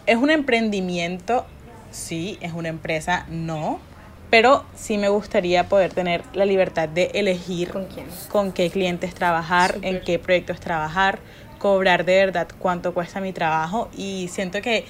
es 0.07 0.17
un 0.17 0.31
emprendimiento, 0.31 1.45
sí, 1.91 2.37
es 2.41 2.53
una 2.53 2.69
empresa, 2.69 3.25
no, 3.29 3.79
pero 4.31 4.65
sí 4.75 4.97
me 4.97 5.09
gustaría 5.09 5.69
poder 5.69 5.93
tener 5.93 6.23
la 6.33 6.45
libertad 6.45 6.89
de 6.89 7.11
elegir 7.13 7.71
con, 8.29 8.51
qué 8.51 8.69
clientes 8.71 9.13
trabajar, 9.13 9.77
en 9.83 10.01
qué 10.01 10.17
proyectos 10.17 10.59
trabajar, 10.59 11.19
cobrar 11.59 12.05
de 12.05 12.15
verdad 12.15 12.47
cuánto 12.57 12.93
cuesta 12.93 13.19
mi 13.19 13.33
trabajo 13.33 13.89
y 13.95 14.29
siento 14.29 14.61
que 14.61 14.85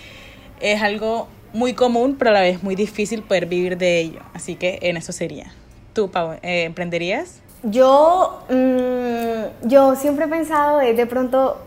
es 0.62 0.82
algo 0.82 1.27
muy 1.53 1.74
común, 1.74 2.15
pero 2.17 2.31
a 2.31 2.34
la 2.34 2.41
vez 2.41 2.63
muy 2.63 2.75
difícil 2.75 3.24
poder 3.24 3.46
vivir 3.46 3.77
de 3.77 4.00
ello. 4.00 4.22
Así 4.34 4.55
que 4.55 4.79
en 4.81 4.98
eso 4.98 5.12
sería. 5.12 5.51
¿Tú, 5.93 6.10
Pau, 6.10 6.34
eh, 6.41 6.63
emprenderías? 6.63 7.41
Yo, 7.63 8.43
mm, 8.50 9.67
yo 9.67 9.96
siempre 9.96 10.25
he 10.25 10.27
pensado 10.27 10.79
de, 10.79 10.93
de 10.93 11.05
pronto, 11.05 11.58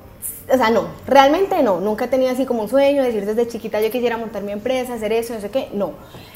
o 0.52 0.56
sea, 0.56 0.70
no, 0.70 0.88
realmente 1.06 1.62
no, 1.62 1.80
nunca 1.80 2.06
he 2.06 2.08
tenido 2.08 2.30
así 2.30 2.46
como 2.46 2.62
un 2.62 2.68
sueño, 2.68 3.02
decir 3.02 3.24
desde 3.24 3.46
chiquita 3.46 3.80
yo 3.80 3.90
quisiera 3.90 4.16
montar 4.16 4.42
mi 4.42 4.52
empresa, 4.52 4.94
hacer 4.94 5.12
eso, 5.12 5.34
no 5.34 5.40
sé 5.40 5.50
qué, 5.50 5.68
no. 5.72 5.92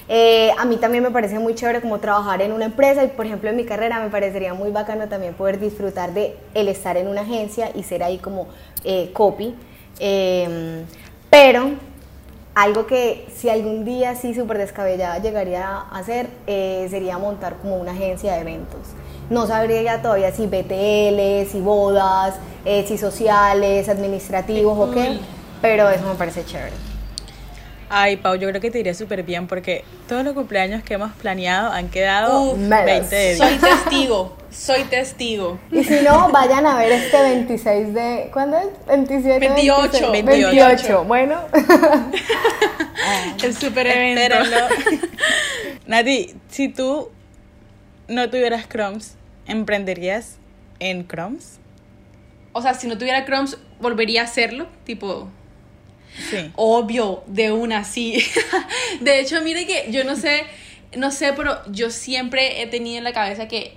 Eh, 0.09 0.53
a 0.57 0.65
mí 0.65 0.77
también 0.77 1.03
me 1.03 1.11
parece 1.11 1.39
muy 1.39 1.55
chévere 1.55 1.81
como 1.81 1.99
trabajar 1.99 2.41
en 2.41 2.53
una 2.53 2.67
empresa 2.67 3.05
y 3.05 3.09
por 3.09 3.27
ejemplo 3.27 3.51
en 3.51 3.57
mi 3.57 3.65
carrera 3.65 4.01
me 4.01 4.09
parecería 4.09 4.55
muy 4.55 4.71
bacano 4.71 5.09
también 5.09 5.35
poder 5.35 5.59
disfrutar 5.61 6.15
de 6.15 6.35
el 6.55 6.69
estar 6.69 6.97
en 6.97 7.09
una 7.09 7.23
agencia 7.23 7.71
y 7.75 7.83
ser 7.83 8.03
ahí 8.03 8.19
como 8.19 8.47
eh, 8.85 9.11
copy. 9.13 9.55
Em, 9.99 10.85
pero 11.29 11.73
algo 12.59 12.87
que 12.87 13.29
si 13.37 13.49
algún 13.49 13.85
día 13.85 14.17
sí 14.17 14.35
súper 14.35 14.59
descabellada 14.59 15.19
llegaría 15.19 15.65
a 15.65 15.99
hacer 15.99 16.29
eh, 16.49 16.89
sería 16.91 17.17
montar 17.17 17.59
como 17.59 17.77
una 17.77 17.93
agencia 17.93 18.33
de 18.33 18.41
eventos. 18.41 18.81
No 19.31 19.47
sabría 19.47 19.81
ya 19.83 20.03
todavía 20.03 20.33
si 20.33 20.47
BTL, 20.47 21.49
si 21.49 21.61
bodas, 21.61 22.35
eh, 22.65 22.85
si 22.89 22.99
sociales, 22.99 23.89
administrativos 23.89 24.77
o 24.77 24.91
qué, 24.91 25.21
pero 25.63 25.89
eso 25.89 26.05
me 26.09 26.15
parece 26.15 26.45
chévere. 26.45 26.75
Ay, 27.91 28.19
Pau, 28.19 28.35
yo 28.35 28.49
creo 28.49 28.61
que 28.61 28.71
te 28.71 28.81
iría 28.81 28.93
súper 28.93 29.23
bien 29.23 29.47
porque 29.47 29.85
todos 30.09 30.23
los 30.23 30.35
cumpleaños 30.35 30.83
que 30.83 30.95
hemos 30.95 31.13
planeado 31.13 31.73
han 31.73 31.89
quedado 31.89 32.55
20 32.57 33.17
de 33.17 33.35
10. 33.35 33.39
Soy 33.39 33.57
testigo, 33.57 34.37
soy 34.51 34.85
testigo. 34.85 35.59
Y 35.73 35.85
si 35.85 36.01
no, 36.03 36.31
vayan 36.31 36.67
a 36.67 36.77
ver 36.77 36.93
este 36.93 37.21
26 37.21 37.95
de... 37.95 38.31
¿Cuándo 38.33 38.59
es? 38.59 38.67
27, 38.87 39.39
28. 39.39 40.13
28. 40.13 41.05
Bueno. 41.05 41.41
El 43.43 43.55
super 43.55 43.87
evento. 43.87 44.37
Nati, 45.87 46.35
si 46.49 46.69
tú 46.69 47.11
no 48.07 48.29
tuvieras 48.29 48.67
Crumbs, 48.67 49.17
¿emprenderías 49.47 50.37
en 50.79 51.05
Crumbs? 51.05 51.59
O 52.53 52.61
sea, 52.61 52.75
si 52.75 52.87
no 52.87 52.99
tuviera 52.99 53.25
Crumbs, 53.25 53.57
¿volvería 53.81 54.23
a 54.23 54.25
hacerlo? 54.25 54.67
Tipo... 54.85 55.31
Obvio, 56.57 57.23
de 57.27 57.53
una, 57.53 57.85
sí. 57.85 58.25
de 59.01 59.21
hecho, 59.21 59.41
mire 59.43 59.67
que 59.67 59.87
yo 59.91 60.05
no 60.05 60.17
sé, 60.17 60.45
no 60.97 61.11
sé, 61.11 61.33
pero 61.35 61.61
yo 61.71 61.91
siempre 61.91 62.63
he 62.63 62.67
tenido 62.67 62.99
en 62.99 63.05
la 63.05 63.13
cabeza 63.13 63.49
que 63.49 63.75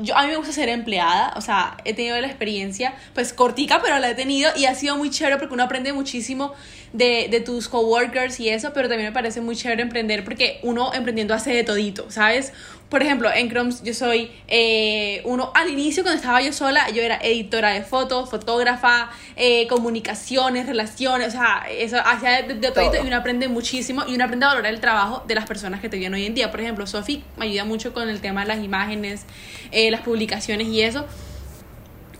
yo, 0.00 0.16
a 0.16 0.22
mí 0.22 0.28
me 0.28 0.36
gusta 0.36 0.52
ser 0.52 0.68
empleada, 0.68 1.32
o 1.36 1.40
sea, 1.40 1.76
he 1.84 1.92
tenido 1.92 2.20
la 2.20 2.28
experiencia, 2.28 2.94
pues 3.14 3.32
cortica, 3.32 3.80
pero 3.82 3.98
la 3.98 4.10
he 4.10 4.14
tenido 4.14 4.50
y 4.56 4.66
ha 4.66 4.74
sido 4.74 4.96
muy 4.96 5.10
chévere 5.10 5.38
porque 5.38 5.54
uno 5.54 5.64
aprende 5.64 5.92
muchísimo 5.92 6.54
de, 6.92 7.28
de 7.30 7.40
tus 7.40 7.68
coworkers 7.68 8.38
y 8.38 8.48
eso, 8.48 8.72
pero 8.72 8.88
también 8.88 9.08
me 9.10 9.12
parece 9.12 9.40
muy 9.40 9.56
chévere 9.56 9.82
emprender 9.82 10.24
porque 10.24 10.60
uno 10.62 10.94
emprendiendo 10.94 11.34
hace 11.34 11.52
de 11.52 11.64
todito, 11.64 12.10
¿sabes? 12.10 12.52
Por 12.88 13.02
ejemplo, 13.02 13.30
en 13.32 13.50
Crumbs 13.50 13.82
yo 13.82 13.92
soy 13.92 14.30
eh, 14.46 15.20
uno, 15.24 15.52
al 15.54 15.68
inicio 15.68 16.02
cuando 16.02 16.18
estaba 16.18 16.40
yo 16.40 16.54
sola, 16.54 16.88
yo 16.90 17.02
era 17.02 17.18
editora 17.22 17.70
de 17.70 17.82
fotos, 17.82 18.30
fotógrafa, 18.30 19.10
eh, 19.36 19.66
comunicaciones, 19.68 20.66
relaciones, 20.66 21.28
o 21.28 21.30
sea, 21.32 21.66
eso 21.70 21.98
hacía 22.02 22.42
de, 22.42 22.54
todo 22.70 22.94
y 22.94 23.06
uno 23.06 23.16
aprende 23.16 23.48
muchísimo 23.48 24.04
y 24.08 24.14
uno 24.14 24.24
aprende 24.24 24.46
a 24.46 24.48
valorar 24.50 24.72
el 24.72 24.80
trabajo 24.80 25.22
de 25.26 25.34
las 25.34 25.44
personas 25.44 25.80
que 25.80 25.90
te 25.90 25.98
vienen 25.98 26.18
hoy 26.18 26.26
en 26.26 26.34
día. 26.34 26.50
Por 26.50 26.60
ejemplo, 26.60 26.86
Sofi 26.86 27.22
me 27.36 27.44
ayuda 27.44 27.66
mucho 27.66 27.92
con 27.92 28.08
el 28.08 28.22
tema 28.22 28.40
de 28.40 28.48
las 28.48 28.64
imágenes, 28.64 29.24
eh, 29.70 29.90
las 29.90 30.00
publicaciones 30.00 30.68
y 30.68 30.80
eso. 30.80 31.04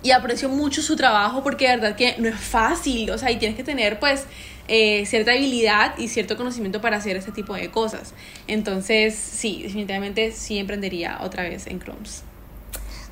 Y 0.03 0.11
aprecio 0.11 0.51
mucho 0.51 0.83
su 0.83 0.97
trabajo 0.97 1.43
porque 1.43 1.67
de 1.67 1.77
verdad 1.77 1.97
que 1.97 2.15
no 2.19 2.29
es 2.29 2.39
fácil, 2.39 3.11
o 3.11 3.19
sea, 3.19 3.31
y 3.31 3.37
tienes 3.37 3.57
que 3.57 3.65
tener 3.65 3.99
pues 3.99 4.27
eh, 4.69 5.05
cierta 5.07 5.33
habilidad 5.33 5.99
y 5.99 6.09
cierto 6.09 6.37
conocimiento 6.37 6.81
para 6.81 6.99
hacer 6.99 7.17
este 7.17 7.33
tipo 7.33 7.55
de 7.55 7.71
cosas. 7.71 8.15
Entonces, 8.47 9.15
sí, 9.15 9.63
definitivamente 9.63 10.33
sí 10.33 10.59
emprendería 10.59 11.19
otra 11.23 11.43
vez 11.43 11.67
en 11.67 11.79
Crumbs. 11.79 12.23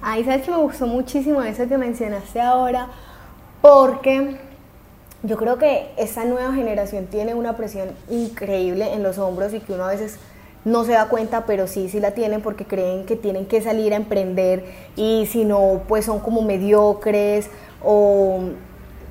Ay, 0.03 0.25
sabes 0.25 0.43
que 0.43 0.51
me 0.51 0.59
gustó 0.59 0.87
muchísimo 0.87 1.43
eso 1.43 1.67
que 1.67 1.79
mencionaste 1.79 2.41
ahora, 2.41 2.89
porque 3.63 4.37
yo 5.23 5.37
creo 5.37 5.59
que 5.59 5.89
esta 5.97 6.25
nueva 6.25 6.53
generación 6.53 7.07
tiene 7.07 7.35
una 7.35 7.57
presión 7.57 7.89
increíble 8.11 8.93
en 8.93 9.03
los 9.03 9.19
hombros 9.19 9.55
y 9.55 9.61
que 9.61 9.73
uno 9.73 9.85
a 9.85 9.91
veces 9.91 10.19
no 10.67 10.85
se 10.85 10.93
da 10.93 11.09
cuenta, 11.09 11.47
pero 11.47 11.67
sí, 11.67 11.89
sí 11.89 12.01
la 12.01 12.11
tienen 12.11 12.43
porque 12.43 12.65
creen 12.65 13.07
que 13.07 13.17
tienen 13.17 13.47
que 13.47 13.63
salir 13.63 13.93
a 13.95 13.97
emprender 13.97 14.65
y 14.97 15.27
si 15.27 15.45
no, 15.45 15.83
pues 15.89 16.05
son 16.05 16.21
como 16.21 16.43
mediocres 16.43 17.49
o 17.83 18.51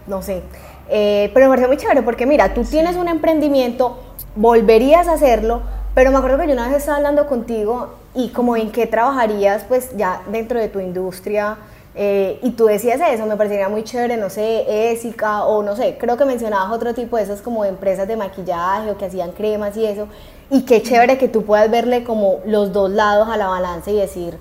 no 0.05 0.21
sé. 0.21 0.43
Eh, 0.89 1.31
pero 1.33 1.45
me 1.45 1.51
pareció 1.51 1.67
muy 1.67 1.77
chévere 1.77 2.01
porque 2.03 2.25
mira, 2.25 2.53
tú 2.53 2.63
tienes 2.63 2.95
un 2.95 3.07
emprendimiento, 3.07 3.99
volverías 4.35 5.07
a 5.07 5.13
hacerlo, 5.13 5.61
pero 5.93 6.11
me 6.11 6.17
acuerdo 6.17 6.37
que 6.37 6.47
yo 6.47 6.53
una 6.53 6.67
vez 6.67 6.77
estaba 6.77 6.97
hablando 6.97 7.25
contigo 7.27 7.95
y 8.13 8.29
como 8.29 8.55
en 8.55 8.71
qué 8.71 8.85
trabajarías 8.85 9.63
pues 9.67 9.95
ya 9.97 10.21
dentro 10.27 10.59
de 10.59 10.67
tu 10.67 10.79
industria 10.79 11.57
eh, 11.95 12.39
y 12.43 12.51
tú 12.51 12.65
decías 12.65 12.99
eso, 13.09 13.25
me 13.25 13.37
parecería 13.37 13.69
muy 13.69 13.83
chévere, 13.83 14.17
no 14.17 14.29
sé, 14.29 14.91
Ésica 14.91 15.45
o 15.45 15.63
no 15.63 15.75
sé, 15.75 15.97
creo 15.97 16.17
que 16.17 16.25
mencionabas 16.25 16.71
otro 16.71 16.93
tipo 16.93 17.15
de 17.17 17.23
esas 17.23 17.41
como 17.41 17.63
empresas 17.63 18.07
de 18.07 18.17
maquillaje 18.17 18.91
o 18.91 18.97
que 18.97 19.05
hacían 19.05 19.31
cremas 19.31 19.75
y 19.77 19.85
eso 19.85 20.07
y 20.49 20.63
qué 20.63 20.81
chévere 20.83 21.17
que 21.17 21.27
tú 21.27 21.45
puedas 21.45 21.71
verle 21.71 22.03
como 22.03 22.41
los 22.45 22.73
dos 22.73 22.91
lados 22.91 23.29
a 23.29 23.37
la 23.37 23.47
balanza 23.47 23.91
y 23.91 23.95
decir, 23.95 24.37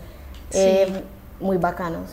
eh, 0.53 1.03
muy 1.41 1.57
bacanos. 1.57 2.11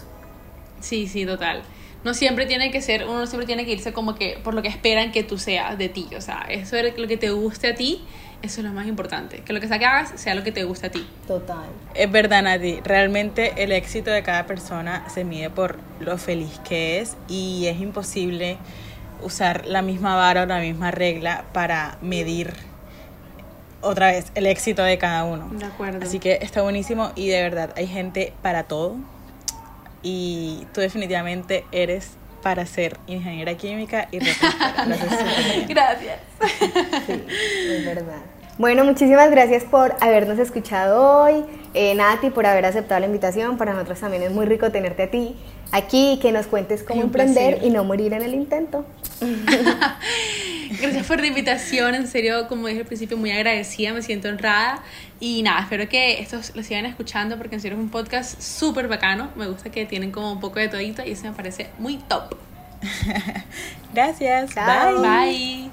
Sí, 0.80 1.08
sí, 1.08 1.26
total. 1.26 1.62
No 2.04 2.14
siempre 2.14 2.46
tiene 2.46 2.72
que 2.72 2.82
ser, 2.82 3.06
uno 3.06 3.28
siempre 3.28 3.46
tiene 3.46 3.66
que 3.66 3.74
irse 3.74 3.94
como 3.94 4.16
que 4.16 4.40
por 4.44 4.54
lo 4.54 4.62
que 4.62 4.68
esperan 4.68 5.12
que 5.12 5.24
tú 5.24 5.38
seas 5.38 5.78
de 5.78 5.90
ti. 5.90 6.08
O 6.18 6.22
sea, 6.22 6.46
eso 6.50 6.76
es 6.78 6.98
lo 6.98 7.08
que 7.08 7.18
te 7.18 7.30
guste 7.30 7.68
a 7.68 7.76
ti, 7.76 8.04
eso 8.42 8.62
es 8.62 8.68
lo 8.68 8.74
más 8.74 8.88
importante. 8.88 9.42
Que 9.42 9.54
lo 9.54 9.60
que 9.60 9.68
sea 9.68 9.78
que 9.78 9.86
hagas 9.86 10.20
sea 10.20 10.34
lo 10.34 10.44
que 10.44 10.52
te 10.52 10.64
guste 10.64 10.88
a 10.88 10.92
ti. 10.92 11.08
Total. 11.28 11.70
Es 11.94 12.12
verdad, 12.12 12.42
Nati. 12.42 12.80
Realmente 12.84 13.54
el 13.58 13.72
éxito 13.72 14.10
de 14.10 14.24
cada 14.24 14.48
persona 14.48 15.08
se 15.10 15.24
mide 15.24 15.50
por 15.52 15.78
lo 16.00 16.18
feliz 16.18 16.60
que 16.68 17.00
es 17.00 17.16
y 17.28 17.68
es 17.68 17.80
imposible 17.80 18.58
usar 19.22 19.68
la 19.68 19.84
misma 19.84 20.16
vara 20.16 20.44
o 20.44 20.46
la 20.48 20.60
misma 20.60 20.90
regla 20.90 21.46
para 21.54 22.00
medir 22.02 22.54
otra 23.82 24.08
vez 24.08 24.32
el 24.34 24.48
éxito 24.48 24.84
de 24.84 24.98
cada 24.98 25.24
uno. 25.24 25.50
De 25.52 25.66
acuerdo. 25.66 26.00
Así 26.04 26.20
que 26.20 26.40
está 26.42 26.62
buenísimo 26.64 27.12
y 27.16 27.30
de 27.30 27.42
verdad 27.44 27.74
hay 27.76 27.88
gente 27.88 28.34
para 28.42 28.64
todo 28.64 28.96
y 30.04 30.68
tú 30.74 30.82
definitivamente 30.82 31.66
eres 31.72 32.12
para 32.42 32.66
ser 32.66 32.98
ingeniera 33.08 33.56
química 33.56 34.08
y. 34.12 34.20
Gracias. 35.68 36.20
Sí, 37.06 37.24
es 37.70 37.86
verdad. 37.86 38.22
Bueno, 38.62 38.86
muchísimas 38.86 39.32
gracias 39.32 39.64
por 39.64 39.96
habernos 40.02 40.38
escuchado 40.38 41.24
hoy. 41.24 41.44
Eh, 41.74 41.96
Nati, 41.96 42.30
por 42.30 42.46
haber 42.46 42.64
aceptado 42.68 43.00
la 43.00 43.08
invitación. 43.08 43.58
Para 43.58 43.74
nosotros 43.74 44.00
también 44.00 44.22
es 44.22 44.30
muy 44.30 44.46
rico 44.46 44.72
tenerte 44.72 45.02
a 45.02 45.10
ti 45.10 45.36
aquí 45.72 46.12
y 46.12 46.20
que 46.20 46.32
nos 46.32 46.46
cuentes 46.46 46.84
cómo 46.84 47.02
emprender 47.02 47.56
placer. 47.56 47.68
y 47.68 47.72
no 47.72 47.84
morir 47.84 48.14
en 48.14 48.22
el 48.22 48.36
intento. 48.36 48.86
Gracias 50.80 51.08
por 51.08 51.20
la 51.20 51.26
invitación, 51.26 51.96
en 51.96 52.08
serio, 52.08 52.48
como 52.48 52.68
dije 52.68 52.82
al 52.82 52.86
principio, 52.86 53.18
muy 53.18 53.32
agradecida, 53.32 53.94
me 53.94 54.04
siento 54.04 54.28
honrada 54.28 54.84
y 55.20 55.42
nada, 55.42 55.62
espero 55.62 55.90
que 55.90 56.22
estos 56.22 56.56
lo 56.56 56.62
sigan 56.62 56.86
escuchando 56.86 57.38
porque 57.38 57.56
en 57.56 57.62
serio 57.62 57.80
es 57.80 57.84
un 57.84 57.90
podcast 57.90 58.40
súper 58.40 58.88
bacano, 58.88 59.32
me 59.36 59.48
gusta 59.48 59.72
que 59.72 59.88
tienen 59.88 60.12
como 60.12 60.34
un 60.34 60.40
poco 60.40 60.60
de 60.60 60.68
todito 60.68 61.04
y 61.04 61.14
eso 61.14 61.24
me 61.24 61.32
parece 61.32 61.72
muy 61.80 61.98
top. 61.98 62.36
Gracias. 63.94 64.54
Chao. 64.54 65.02
Bye. 65.02 65.10
Bye. 65.10 65.72